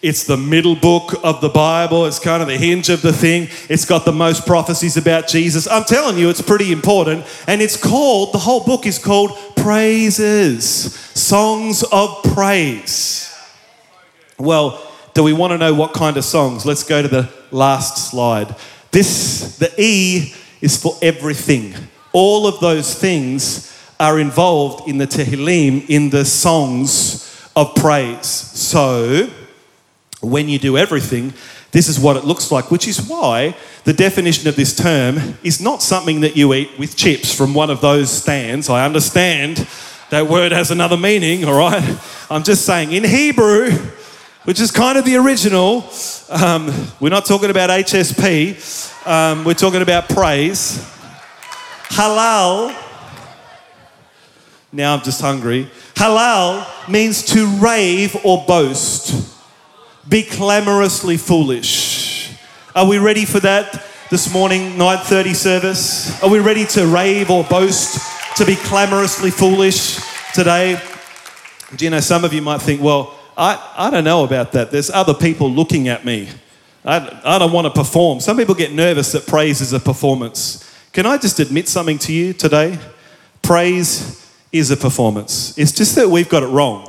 It's 0.00 0.24
the 0.24 0.36
middle 0.36 0.74
book 0.74 1.14
of 1.22 1.40
the 1.40 1.48
Bible. 1.48 2.06
It's 2.06 2.18
kind 2.18 2.42
of 2.42 2.48
the 2.48 2.56
hinge 2.56 2.88
of 2.88 3.02
the 3.02 3.12
thing. 3.12 3.48
It's 3.68 3.84
got 3.84 4.04
the 4.04 4.12
most 4.12 4.46
prophecies 4.46 4.96
about 4.96 5.28
Jesus. 5.28 5.68
I'm 5.68 5.84
telling 5.84 6.18
you, 6.18 6.28
it's 6.28 6.42
pretty 6.42 6.72
important. 6.72 7.24
And 7.46 7.62
it's 7.62 7.76
called, 7.76 8.32
the 8.32 8.38
whole 8.38 8.64
book 8.64 8.86
is 8.86 8.98
called 8.98 9.38
Praises, 9.54 10.92
Songs 10.94 11.84
of 11.92 12.22
Praise. 12.34 13.31
Well, 14.38 14.82
do 15.14 15.22
we 15.22 15.32
want 15.32 15.52
to 15.52 15.58
know 15.58 15.74
what 15.74 15.92
kind 15.92 16.16
of 16.16 16.24
songs? 16.24 16.64
Let's 16.64 16.84
go 16.84 17.02
to 17.02 17.08
the 17.08 17.28
last 17.50 18.10
slide. 18.10 18.54
This, 18.90 19.58
the 19.58 19.72
E 19.78 20.34
is 20.60 20.80
for 20.80 20.96
everything. 21.02 21.74
All 22.12 22.46
of 22.46 22.60
those 22.60 22.94
things 22.94 23.68
are 24.00 24.18
involved 24.18 24.88
in 24.88 24.98
the 24.98 25.06
Tehillim, 25.06 25.88
in 25.88 26.10
the 26.10 26.24
songs 26.24 27.50
of 27.54 27.74
praise. 27.74 28.26
So, 28.26 29.30
when 30.20 30.48
you 30.48 30.58
do 30.58 30.76
everything, 30.78 31.34
this 31.72 31.88
is 31.88 31.98
what 31.98 32.16
it 32.16 32.24
looks 32.24 32.50
like, 32.50 32.70
which 32.70 32.86
is 32.86 33.06
why 33.06 33.56
the 33.84 33.92
definition 33.92 34.48
of 34.48 34.56
this 34.56 34.76
term 34.76 35.36
is 35.42 35.60
not 35.60 35.82
something 35.82 36.20
that 36.20 36.36
you 36.36 36.52
eat 36.54 36.70
with 36.78 36.96
chips 36.96 37.34
from 37.34 37.54
one 37.54 37.70
of 37.70 37.80
those 37.80 38.10
stands. 38.10 38.68
I 38.68 38.84
understand 38.84 39.66
that 40.10 40.26
word 40.26 40.52
has 40.52 40.70
another 40.70 40.96
meaning, 40.96 41.44
all 41.44 41.58
right? 41.58 41.98
I'm 42.30 42.42
just 42.42 42.66
saying, 42.66 42.92
in 42.92 43.04
Hebrew, 43.04 43.70
which 44.44 44.60
is 44.60 44.70
kind 44.70 44.98
of 44.98 45.04
the 45.04 45.16
original, 45.16 45.88
um, 46.30 46.72
we're 47.00 47.08
not 47.08 47.24
talking 47.24 47.50
about 47.50 47.70
HSP, 47.70 49.06
um, 49.06 49.44
we're 49.44 49.54
talking 49.54 49.82
about 49.82 50.08
praise. 50.08 50.78
Halal, 51.88 52.76
now 54.72 54.94
I'm 54.94 55.02
just 55.02 55.20
hungry. 55.20 55.70
Halal 55.94 56.66
means 56.88 57.24
to 57.26 57.46
rave 57.58 58.16
or 58.24 58.44
boast 58.46 59.28
be 60.08 60.22
clamorously 60.22 61.16
foolish. 61.16 62.32
Are 62.74 62.88
we 62.88 62.98
ready 62.98 63.24
for 63.24 63.40
that 63.40 63.84
this 64.10 64.32
morning, 64.32 64.76
9:30 64.76 65.34
service? 65.34 66.22
Are 66.22 66.28
we 66.28 66.38
ready 66.40 66.64
to 66.66 66.86
rave 66.86 67.30
or 67.30 67.44
boast 67.44 68.00
to 68.36 68.46
be 68.46 68.56
clamorously 68.56 69.30
foolish 69.30 69.98
today. 70.32 70.80
Do 71.76 71.84
you 71.84 71.90
know, 71.90 72.00
some 72.00 72.24
of 72.24 72.32
you 72.32 72.40
might 72.40 72.62
think, 72.62 72.80
well, 72.80 73.14
I, 73.42 73.72
I 73.76 73.90
don't 73.90 74.04
know 74.04 74.22
about 74.22 74.52
that. 74.52 74.70
There's 74.70 74.88
other 74.88 75.14
people 75.14 75.50
looking 75.50 75.88
at 75.88 76.04
me. 76.04 76.28
I, 76.84 77.20
I 77.24 77.40
don't 77.40 77.50
want 77.50 77.64
to 77.66 77.72
perform. 77.72 78.20
Some 78.20 78.36
people 78.36 78.54
get 78.54 78.72
nervous 78.72 79.10
that 79.12 79.26
praise 79.26 79.60
is 79.60 79.72
a 79.72 79.80
performance. 79.80 80.64
Can 80.92 81.06
I 81.06 81.18
just 81.18 81.40
admit 81.40 81.66
something 81.66 81.98
to 81.98 82.12
you 82.12 82.34
today? 82.34 82.78
Praise 83.42 84.32
is 84.52 84.70
a 84.70 84.76
performance. 84.76 85.58
It's 85.58 85.72
just 85.72 85.96
that 85.96 86.08
we've 86.08 86.28
got 86.28 86.44
it 86.44 86.46
wrong. 86.46 86.88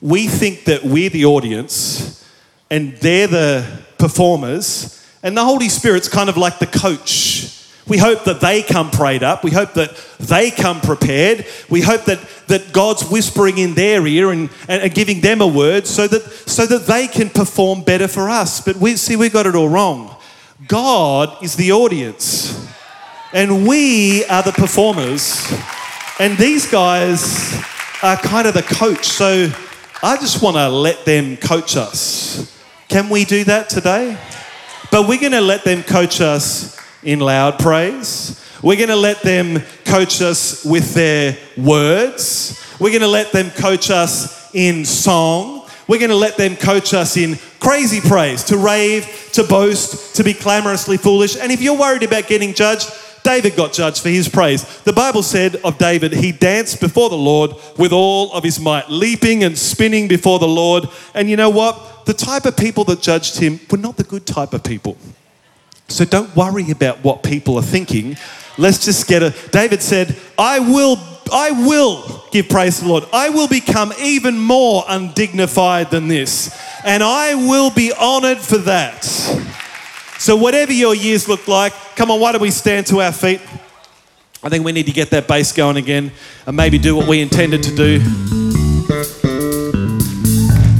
We 0.00 0.28
think 0.28 0.66
that 0.66 0.84
we're 0.84 1.10
the 1.10 1.24
audience 1.24 2.24
and 2.70 2.92
they're 2.98 3.26
the 3.26 3.82
performers, 3.98 5.04
and 5.24 5.36
the 5.36 5.44
Holy 5.44 5.68
Spirit's 5.68 6.08
kind 6.08 6.28
of 6.28 6.36
like 6.36 6.60
the 6.60 6.66
coach. 6.66 7.57
We 7.88 7.96
hope 7.96 8.24
that 8.24 8.40
they 8.40 8.62
come 8.62 8.90
prayed 8.90 9.22
up. 9.22 9.42
We 9.42 9.50
hope 9.50 9.72
that 9.74 9.96
they 10.18 10.50
come 10.50 10.80
prepared. 10.80 11.46
We 11.70 11.80
hope 11.80 12.04
that, 12.04 12.20
that 12.48 12.72
God's 12.72 13.08
whispering 13.08 13.58
in 13.58 13.74
their 13.74 14.06
ear 14.06 14.30
and, 14.30 14.50
and, 14.68 14.82
and 14.82 14.94
giving 14.94 15.20
them 15.20 15.40
a 15.40 15.46
word 15.46 15.86
so 15.86 16.06
that, 16.06 16.22
so 16.22 16.66
that 16.66 16.86
they 16.86 17.06
can 17.06 17.30
perform 17.30 17.82
better 17.82 18.06
for 18.06 18.28
us. 18.28 18.60
But 18.60 18.76
we 18.76 18.96
see, 18.96 19.16
we 19.16 19.30
got 19.30 19.46
it 19.46 19.54
all 19.54 19.68
wrong. 19.68 20.14
God 20.66 21.42
is 21.42 21.56
the 21.56 21.72
audience, 21.72 22.68
and 23.32 23.66
we 23.66 24.24
are 24.26 24.42
the 24.42 24.52
performers. 24.52 25.50
And 26.18 26.36
these 26.36 26.68
guys 26.68 27.54
are 28.02 28.16
kind 28.16 28.46
of 28.48 28.54
the 28.54 28.62
coach. 28.62 29.06
So 29.06 29.50
I 30.02 30.16
just 30.16 30.42
want 30.42 30.56
to 30.56 30.68
let 30.68 31.04
them 31.04 31.36
coach 31.36 31.76
us. 31.76 32.54
Can 32.88 33.08
we 33.08 33.24
do 33.24 33.44
that 33.44 33.68
today? 33.68 34.18
But 34.90 35.08
we're 35.08 35.20
going 35.20 35.32
to 35.32 35.40
let 35.40 35.64
them 35.64 35.82
coach 35.82 36.20
us 36.20 36.77
in 37.02 37.20
loud 37.20 37.58
praise. 37.58 38.44
We're 38.62 38.76
going 38.76 38.88
to 38.88 38.96
let 38.96 39.22
them 39.22 39.60
coach 39.84 40.20
us 40.20 40.64
with 40.64 40.94
their 40.94 41.36
words. 41.56 42.60
We're 42.80 42.90
going 42.90 43.02
to 43.02 43.08
let 43.08 43.32
them 43.32 43.50
coach 43.50 43.90
us 43.90 44.52
in 44.54 44.84
song. 44.84 45.68
We're 45.86 45.98
going 45.98 46.10
to 46.10 46.16
let 46.16 46.36
them 46.36 46.56
coach 46.56 46.92
us 46.92 47.16
in 47.16 47.38
crazy 47.60 48.00
praise, 48.00 48.44
to 48.44 48.56
rave, 48.56 49.30
to 49.32 49.44
boast, 49.44 50.16
to 50.16 50.24
be 50.24 50.34
clamorously 50.34 50.96
foolish. 50.96 51.36
And 51.36 51.50
if 51.50 51.62
you're 51.62 51.78
worried 51.78 52.02
about 52.02 52.26
getting 52.26 52.52
judged, 52.52 52.90
David 53.22 53.56
got 53.56 53.72
judged 53.72 54.02
for 54.02 54.08
his 54.08 54.28
praise. 54.28 54.64
The 54.82 54.92
Bible 54.92 55.22
said 55.22 55.56
of 55.56 55.78
David, 55.78 56.12
he 56.12 56.32
danced 56.32 56.80
before 56.80 57.10
the 57.10 57.16
Lord 57.16 57.52
with 57.76 57.92
all 57.92 58.32
of 58.32 58.44
his 58.44 58.60
might, 58.60 58.88
leaping 58.88 59.44
and 59.44 59.56
spinning 59.56 60.08
before 60.08 60.38
the 60.38 60.48
Lord. 60.48 60.88
And 61.14 61.28
you 61.28 61.36
know 61.36 61.50
what? 61.50 62.06
The 62.06 62.14
type 62.14 62.44
of 62.44 62.56
people 62.56 62.84
that 62.84 63.00
judged 63.00 63.38
him 63.38 63.60
were 63.70 63.78
not 63.78 63.96
the 63.96 64.04
good 64.04 64.26
type 64.26 64.54
of 64.54 64.64
people. 64.64 64.96
So 65.88 66.04
don't 66.04 66.34
worry 66.36 66.70
about 66.70 67.02
what 67.02 67.22
people 67.22 67.56
are 67.56 67.62
thinking. 67.62 68.16
Let's 68.58 68.84
just 68.84 69.06
get 69.06 69.22
a. 69.22 69.34
David 69.50 69.82
said, 69.82 70.16
I 70.36 70.58
will. 70.58 70.98
I 71.30 71.50
will 71.50 72.24
give 72.30 72.48
praise 72.48 72.78
to 72.78 72.84
the 72.84 72.90
Lord. 72.90 73.04
I 73.12 73.28
will 73.30 73.48
become 73.48 73.92
even 74.00 74.38
more 74.38 74.84
undignified 74.88 75.90
than 75.90 76.08
this, 76.08 76.56
and 76.84 77.02
I 77.02 77.34
will 77.34 77.70
be 77.70 77.92
honored 77.92 78.38
for 78.38 78.58
that. 78.58 79.04
So, 80.18 80.36
whatever 80.36 80.72
your 80.72 80.94
years 80.94 81.28
look 81.28 81.48
like, 81.48 81.72
come 81.96 82.10
on, 82.10 82.20
why 82.20 82.32
don't 82.32 82.42
we 82.42 82.50
stand 82.50 82.86
to 82.88 83.00
our 83.00 83.12
feet? 83.12 83.40
I 84.42 84.48
think 84.48 84.64
we 84.64 84.72
need 84.72 84.86
to 84.86 84.92
get 84.92 85.10
that 85.10 85.26
bass 85.26 85.52
going 85.52 85.76
again 85.76 86.12
and 86.46 86.56
maybe 86.56 86.78
do 86.78 86.96
what 86.96 87.08
we 87.08 87.20
intended 87.20 87.62
to 87.64 87.74
do. 87.74 87.98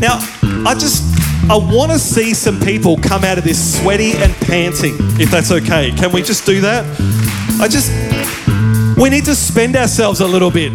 Now, 0.00 0.18
I 0.64 0.76
just 0.78 1.17
I 1.50 1.56
want 1.56 1.92
to 1.92 1.98
see 1.98 2.34
some 2.34 2.60
people 2.60 2.98
come 2.98 3.24
out 3.24 3.38
of 3.38 3.44
this 3.44 3.80
sweaty 3.80 4.12
and 4.12 4.34
panting, 4.34 4.96
if 5.18 5.30
that's 5.30 5.50
okay. 5.50 5.92
Can 5.92 6.12
we 6.12 6.22
just 6.22 6.44
do 6.44 6.60
that? 6.60 6.84
I 7.60 7.68
just 7.68 7.90
we 8.98 9.08
need 9.08 9.24
to 9.26 9.34
spend 9.34 9.76
ourselves 9.76 10.20
a 10.20 10.26
little 10.26 10.50
bit. 10.50 10.72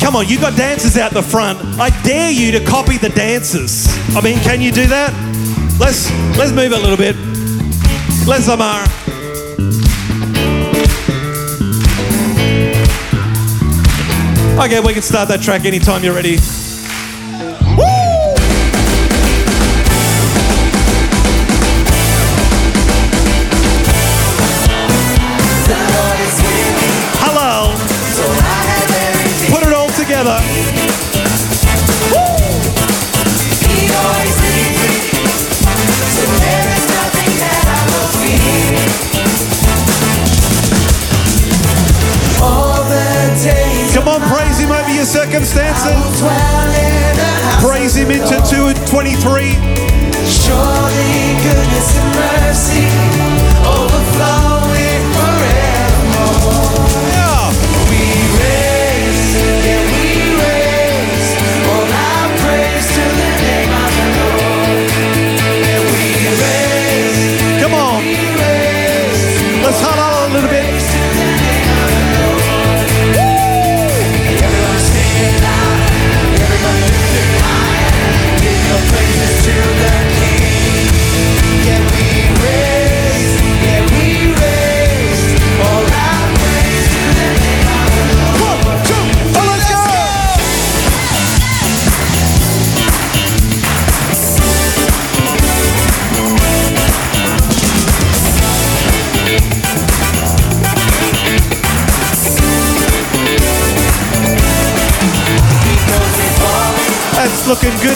Come 0.00 0.16
on, 0.16 0.26
you 0.28 0.38
got 0.40 0.56
dancers 0.56 0.96
out 0.96 1.12
the 1.12 1.22
front. 1.22 1.58
I 1.78 1.90
dare 2.02 2.30
you 2.30 2.50
to 2.52 2.64
copy 2.64 2.98
the 2.98 3.08
dancers. 3.10 3.86
I 4.16 4.20
mean, 4.20 4.38
can 4.40 4.60
you 4.60 4.72
do 4.72 4.86
that? 4.86 5.12
Let's 5.78 6.10
let's 6.36 6.52
move 6.52 6.72
a 6.72 6.78
little 6.78 6.96
bit. 6.96 7.16
Let's 8.26 8.48
Amar. 8.48 8.84
Okay, 14.62 14.80
we 14.80 14.92
can 14.92 15.02
start 15.02 15.28
that 15.28 15.40
track 15.42 15.64
anytime 15.64 16.04
you're 16.04 16.14
ready. 16.14 16.36
Together. 30.20 30.60
Come 43.94 44.08
on, 44.08 44.20
praise 44.28 44.58
him 44.58 44.70
over 44.70 44.92
your 44.92 45.04
circumstances. 45.04 45.69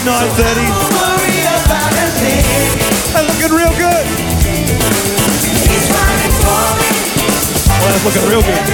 930. 0.05 0.61
Worry 1.01 1.41
about. 1.65 1.89
That's 1.97 3.25
looking 3.25 3.57
real 3.57 3.73
good. 3.73 4.05
Oh, 7.73 7.89
that's 7.89 8.05
looking 8.05 8.29
real 8.29 8.43
good. 8.43 8.74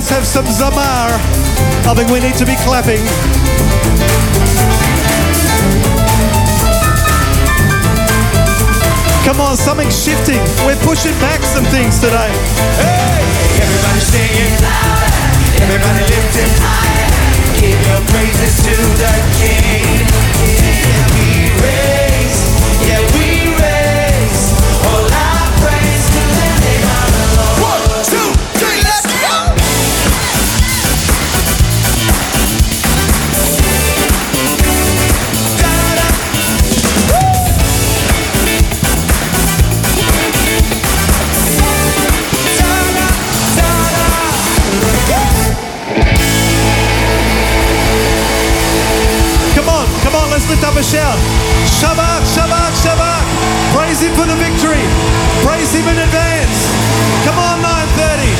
Let's 0.00 0.08
have 0.08 0.26
some 0.26 0.46
zamar. 0.46 1.12
I 1.84 1.92
think 1.94 2.08
we 2.08 2.20
need 2.20 2.34
to 2.36 2.46
be 2.46 2.56
clapping. 2.64 3.04
Come 9.28 9.42
on, 9.44 9.58
something's 9.58 9.92
shifting. 9.92 10.40
We're 10.64 10.80
pushing 10.88 11.12
back 11.20 11.42
some 11.42 11.66
things 11.66 12.00
today. 12.00 12.32
Hey, 12.80 13.20
everybody 13.60 14.00
singing 14.00 14.56
louder, 14.64 15.12
everybody 15.68 16.02
lifting 16.08 16.52
higher. 16.64 17.60
Give 17.60 17.76
your 17.84 18.00
praises 18.08 18.56
to 18.64 18.76
the 18.96 19.12
King. 19.36 20.89
A 50.80 50.82
shout. 50.82 51.20
Shabbat, 51.76 52.24
Shabbat, 52.24 52.72
Shabbat. 52.80 53.22
Praise 53.76 54.00
Him 54.00 54.16
for 54.16 54.24
the 54.24 54.36
victory. 54.40 54.80
Praise 55.44 55.68
Him 55.76 55.84
in 55.84 55.98
advance. 56.00 56.56
Come 57.28 57.36
on, 57.36 57.60
930. 57.60 58.32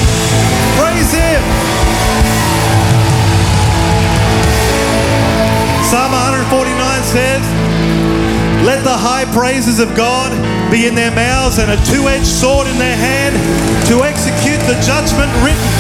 Praise 0.81 1.13
Him. 1.13 1.41
Psalm 5.85 6.17
149 6.17 6.81
says, 7.05 7.45
Let 8.65 8.85
the 8.89 8.97
high 8.97 9.29
praises 9.37 9.79
of 9.79 9.93
God 9.93 10.33
be 10.73 10.87
in 10.87 10.95
their 10.95 11.13
mouths 11.13 11.59
and 11.59 11.69
a 11.69 11.77
two 11.85 12.09
edged 12.09 12.25
sword 12.25 12.69
in 12.69 12.79
their 12.79 12.97
hand 12.97 13.37
to 13.93 14.01
execute 14.01 14.61
the 14.65 14.81
judgment 14.81 15.29
written. 15.45 15.71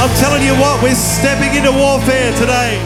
I'm 0.00 0.14
telling 0.16 0.40
you 0.40 0.56
what, 0.56 0.80
we're 0.80 0.96
stepping 0.96 1.52
into 1.52 1.72
warfare 1.72 2.32
today. 2.32 2.80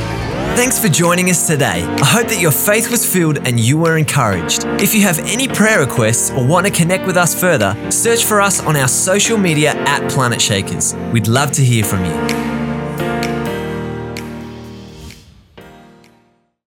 Thanks 0.56 0.78
for 0.78 0.88
joining 0.88 1.30
us 1.30 1.46
today. 1.46 1.82
I 1.84 2.04
hope 2.04 2.28
that 2.28 2.40
your 2.40 2.50
faith 2.50 2.90
was 2.90 3.10
filled 3.10 3.38
and 3.46 3.58
you 3.58 3.78
were 3.78 3.96
encouraged. 3.96 4.64
If 4.80 4.94
you 4.94 5.00
have 5.02 5.18
any 5.20 5.48
prayer 5.48 5.80
requests 5.80 6.30
or 6.30 6.46
want 6.46 6.66
to 6.66 6.72
connect 6.72 7.06
with 7.06 7.16
us 7.16 7.38
further, 7.38 7.74
search 7.90 8.24
for 8.24 8.40
us 8.40 8.62
on 8.62 8.76
our 8.76 8.88
social 8.88 9.38
media 9.38 9.70
at 9.70 10.02
Planetshakers. 10.10 11.12
We'd 11.12 11.28
love 11.28 11.52
to 11.52 11.62
hear 11.62 11.82
from 11.84 12.04
you. 12.04 12.29